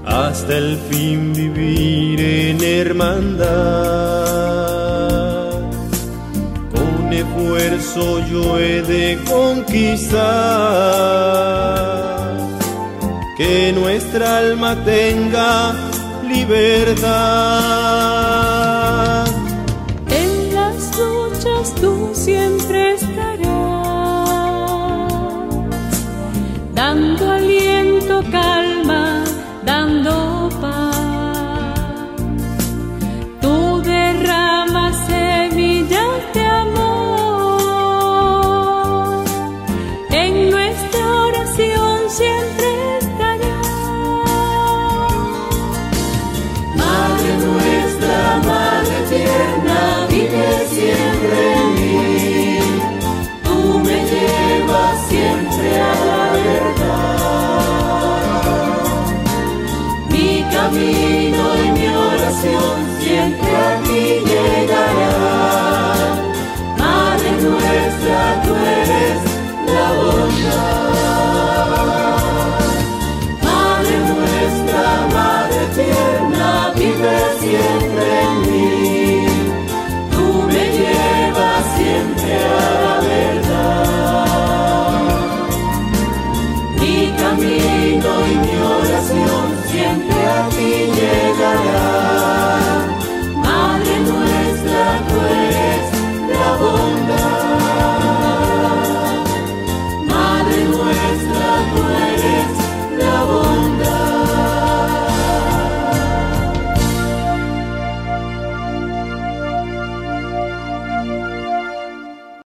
hasta 0.06 0.58
el 0.58 0.78
fin 0.90 1.34
vivir 1.34 2.20
en 2.22 2.64
hermandad. 2.64 4.25
corazón 7.96 8.26
yo 8.30 8.60
he 8.60 8.82
de 8.82 9.18
conquistar, 9.26 10.18
que 13.38 13.72
nuestra 13.74 14.38
alma 14.40 14.76
tenga 14.84 15.74
libertad. 16.28 17.06
En 20.10 20.54
las 20.54 20.98
luchas 20.98 21.74
tú 21.76 22.12